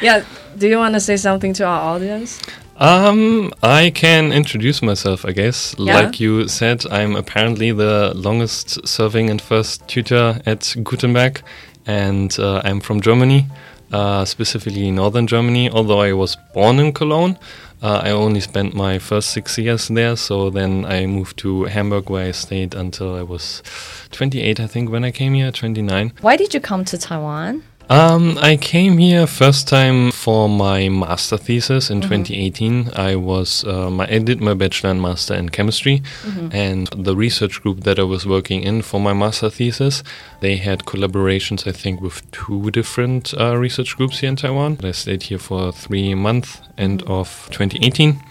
[0.00, 0.22] Yeah,
[0.58, 2.38] do you want to say something to our audience?
[2.78, 5.74] Um, I can introduce myself, I guess.
[5.78, 6.00] Yeah?
[6.00, 11.42] Like you said, I'm apparently the longest serving and first tutor at Gutenberg,
[11.86, 13.46] and uh, I'm from Germany.
[13.92, 15.70] uh, specifically northern Germany.
[15.70, 17.38] Although I was born in Cologne,
[17.81, 20.15] uh, I only spent my first six years there.
[20.15, 23.63] So then I moved to Hamburg, where I stayed until I was
[24.11, 26.13] 28, I think, when I came here, 29.
[26.21, 27.63] Why did you come to Taiwan?
[27.91, 32.23] Um, I came here first time for my master thesis in mm-hmm.
[32.23, 32.91] 2018.
[32.95, 36.55] I was um, I did my bachelor and master in chemistry, mm-hmm.
[36.55, 40.03] and the research group that I was working in for my master thesis,
[40.39, 44.77] they had collaborations I think with two different uh, research groups here in Taiwan.
[44.81, 47.11] I stayed here for three months, end mm-hmm.
[47.11, 48.21] of 2018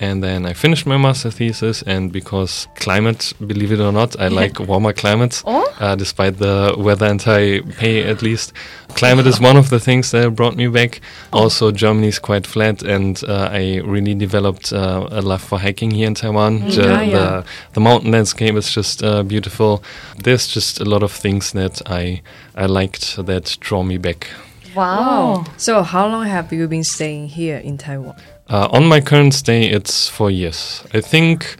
[0.00, 1.82] and then I finished my master thesis.
[1.82, 5.72] And because climate, believe it or not, I like warmer climates, oh?
[5.80, 8.52] uh, despite the weather and in Taipei at least.
[8.94, 11.00] Climate is one of the things that brought me back.
[11.32, 11.44] Oh.
[11.44, 15.90] Also, Germany is quite flat, and uh, I really developed uh, a love for hiking
[15.90, 16.60] here in Taiwan.
[16.60, 17.12] Mm, yeah, yeah.
[17.12, 17.44] The,
[17.74, 19.82] the mountain landscape is just uh, beautiful.
[20.22, 22.22] There's just a lot of things that I
[22.54, 24.28] I liked that draw me back.
[24.74, 24.84] Wow.
[24.84, 25.44] wow.
[25.56, 28.16] So, how long have you been staying here in Taiwan?
[28.48, 30.82] Uh, on my current stay, it's four years.
[30.94, 31.56] I think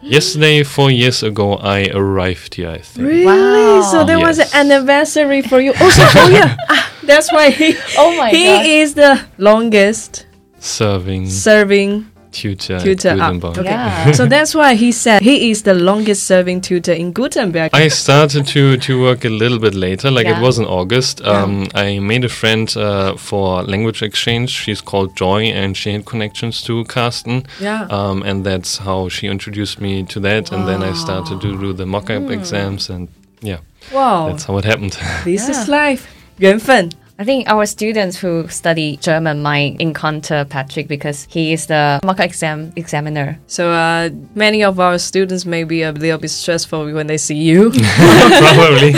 [0.00, 2.70] yesterday, four years ago, I arrived here.
[2.70, 3.08] I think.
[3.08, 3.26] Really?
[3.26, 3.82] Wow.
[3.90, 4.26] So there yes.
[4.26, 5.72] was an anniversary for you.
[5.80, 7.76] Also, oh yeah, ah, that's why he.
[7.98, 8.66] Oh my he God.
[8.66, 10.26] is the longest
[10.58, 13.58] serving serving tutor, tutor Gutenberg.
[13.58, 13.70] Okay.
[13.70, 14.12] Yeah.
[14.18, 17.70] so that's why he said he is the longest serving tutor in Gutenberg.
[17.72, 20.38] I started to, to work a little bit later, like yeah.
[20.38, 21.20] it was in August.
[21.22, 21.68] Um, yeah.
[21.74, 24.50] I made a friend uh, for language exchange.
[24.50, 27.46] She's called Joy and she had connections to Carsten.
[27.60, 27.86] Yeah.
[27.90, 30.50] Um, and that's how she introduced me to that.
[30.50, 30.58] Wow.
[30.58, 32.30] And then I started to do the mock up mm.
[32.30, 33.08] exams and
[33.40, 33.58] yeah.
[33.92, 34.28] Wow.
[34.28, 34.96] That's how it happened.
[35.24, 36.08] This is life.
[36.38, 37.01] 缘分。
[37.22, 42.72] I think our students who study German might encounter Patrick because he is the mock exam
[42.74, 43.38] examiner.
[43.46, 47.36] So uh, many of our students may be a little bit stressful when they see
[47.36, 47.70] you.
[47.70, 48.92] Probably.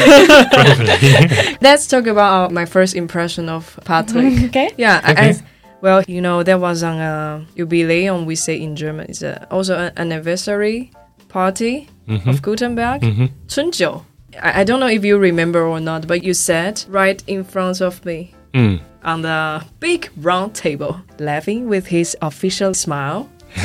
[0.55, 1.57] Probably.
[1.61, 4.45] Let's talk about my first impression of Patrick.
[4.45, 4.73] okay.
[4.79, 5.03] Yeah.
[5.07, 5.31] Okay.
[5.33, 5.41] I,
[5.83, 9.11] well, you know, there was an uh, Jubiläum, we say in German.
[9.11, 10.93] It's uh, also an anniversary
[11.29, 12.31] party mm -hmm.
[12.31, 13.03] of Gutenberg.
[13.03, 13.29] Mm -hmm.
[13.49, 14.14] 春酒.
[14.41, 18.05] I don't know if you remember or not, but you sat right in front of
[18.05, 18.81] me mm.
[19.03, 23.29] on the big round table, laughing with his official smile.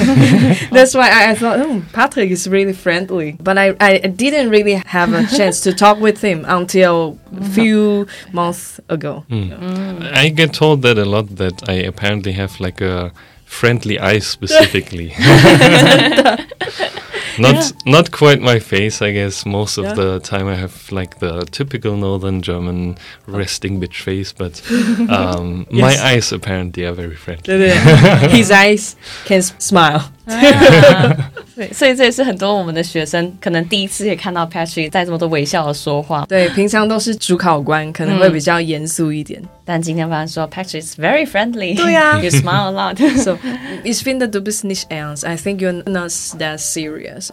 [0.72, 3.38] That's why I, thought, oh, Patrick is really friendly.
[3.40, 8.06] But I, I didn't really have a chance to talk with him until a few
[8.32, 9.26] months ago.
[9.30, 9.58] Mm.
[9.60, 10.14] Mm.
[10.14, 13.12] I get told that a lot that I apparently have like a
[13.46, 15.14] friendly eye specifically.
[17.40, 17.92] not yeah.
[17.92, 19.46] not quite my face, I guess.
[19.46, 19.94] Most of yeah.
[19.94, 22.98] the time, I have like the typical Northern German
[23.28, 24.62] resting bitch face, but
[25.10, 25.82] um, yes.
[25.82, 27.70] my eyes apparently are very friendly.
[28.30, 28.96] His eyes
[29.26, 30.12] can smile.
[31.55, 36.25] 对，所以这也是很多我们的学生可能第一次也看到 Patrick 在这么多微笑的说话。
[36.29, 39.41] 对，平常都是主考官，可能会比较严肃一点。
[39.65, 41.77] 但今天发现说 Patrick is very friendly。
[41.77, 43.39] 对呀，You smile a lot。So
[43.85, 45.25] ich finde du bist nicht ernst.
[45.27, 47.31] I think you're not that serious.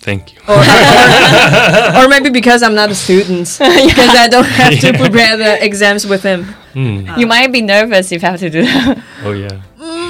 [0.00, 0.40] Thank you.
[0.46, 5.36] Or, or, or, maybe because I'm not a student, because I don't have to prepare
[5.36, 6.54] the exams with him.
[6.72, 7.10] Mm.
[7.10, 8.96] Uh, you might be nervous if you have to do that.
[9.24, 9.60] Oh yeah.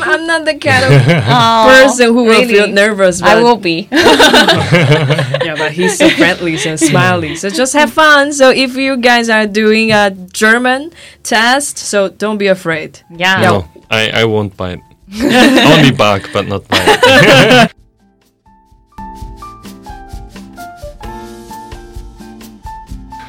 [0.06, 0.92] I'm not the kind of
[1.28, 3.22] oh, person who will feel nervous.
[3.22, 3.88] But I will be.
[3.92, 7.36] yeah, but he's so friendly, so smiley.
[7.36, 8.34] So just have fun.
[8.34, 10.92] So if you guys are doing a German
[11.24, 13.02] test, so don't be afraid.
[13.10, 13.42] Yeah.
[13.42, 14.82] No, I, I won't bite.
[15.14, 17.72] Only bark, but not bite.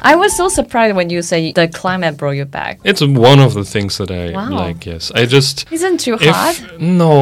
[0.05, 2.79] I was so surprised when you say the climate brought you back.
[2.83, 4.51] It's one of the things that I wow.
[4.51, 4.85] like.
[4.85, 6.55] Yes, I just isn't too hot.
[6.79, 7.13] No,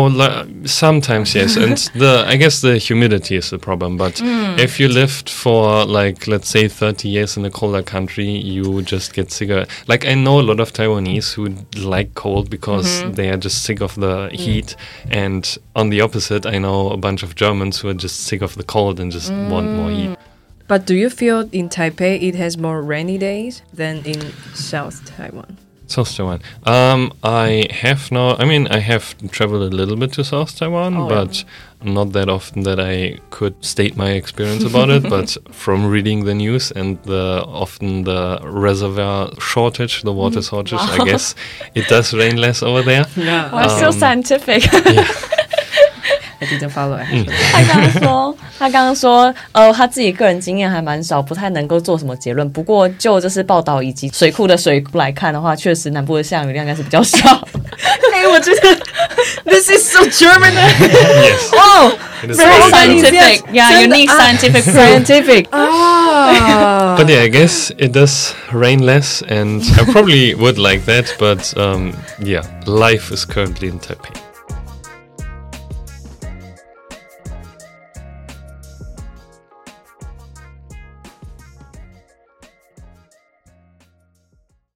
[0.65, 3.97] sometimes yes, and the I guess the humidity is the problem.
[3.97, 4.59] But mm.
[4.59, 9.13] if you lived for like let's say thirty years in a colder country, you just
[9.13, 9.65] get sick sicker.
[9.87, 13.15] Like I know a lot of Taiwanese who like cold because mm -hmm.
[13.15, 14.39] they are just sick of the mm.
[14.45, 14.75] heat,
[15.11, 18.55] and on the opposite, I know a bunch of Germans who are just sick of
[18.55, 20.17] the cold and just want more heat.
[20.73, 24.19] But do you feel in Taipei it has more rainy days than in
[24.55, 25.59] South Taiwan?
[25.85, 26.41] South Taiwan.
[26.63, 28.41] Um, I have not.
[28.41, 31.93] I mean, I have traveled a little bit to South Taiwan, oh, but yeah.
[31.93, 35.03] not that often that I could state my experience about it.
[35.15, 40.49] But from reading the news and the often the reservoir shortage, the water mm.
[40.49, 40.97] shortage, wow.
[41.01, 41.35] I guess
[41.75, 43.05] it does rain less over there.
[43.15, 44.63] Yeah, well, um, so scientific.
[44.73, 45.07] yeah.
[46.43, 47.25] I didn't follow action。
[47.51, 52.49] 他刚刚说，他刚刚说，呃，他自己个人经验还蛮少，不太能够做什么结论。
[52.51, 57.47] 不过就就是报道以及水库的水来看的话，确实南部的降雨量应该是比较少。
[58.13, 58.77] 哎，我觉得
[59.45, 60.53] this is so German.
[60.53, 61.51] Yes.
[61.53, 63.43] Oh, very scientific.
[63.51, 65.47] Yeah, unique scientific, scientific.
[65.51, 66.95] Ah.
[66.97, 71.15] But yeah, I guess it does rain less, and I probably would like that.
[71.19, 74.32] But um, yeah, life is currently in Taipei.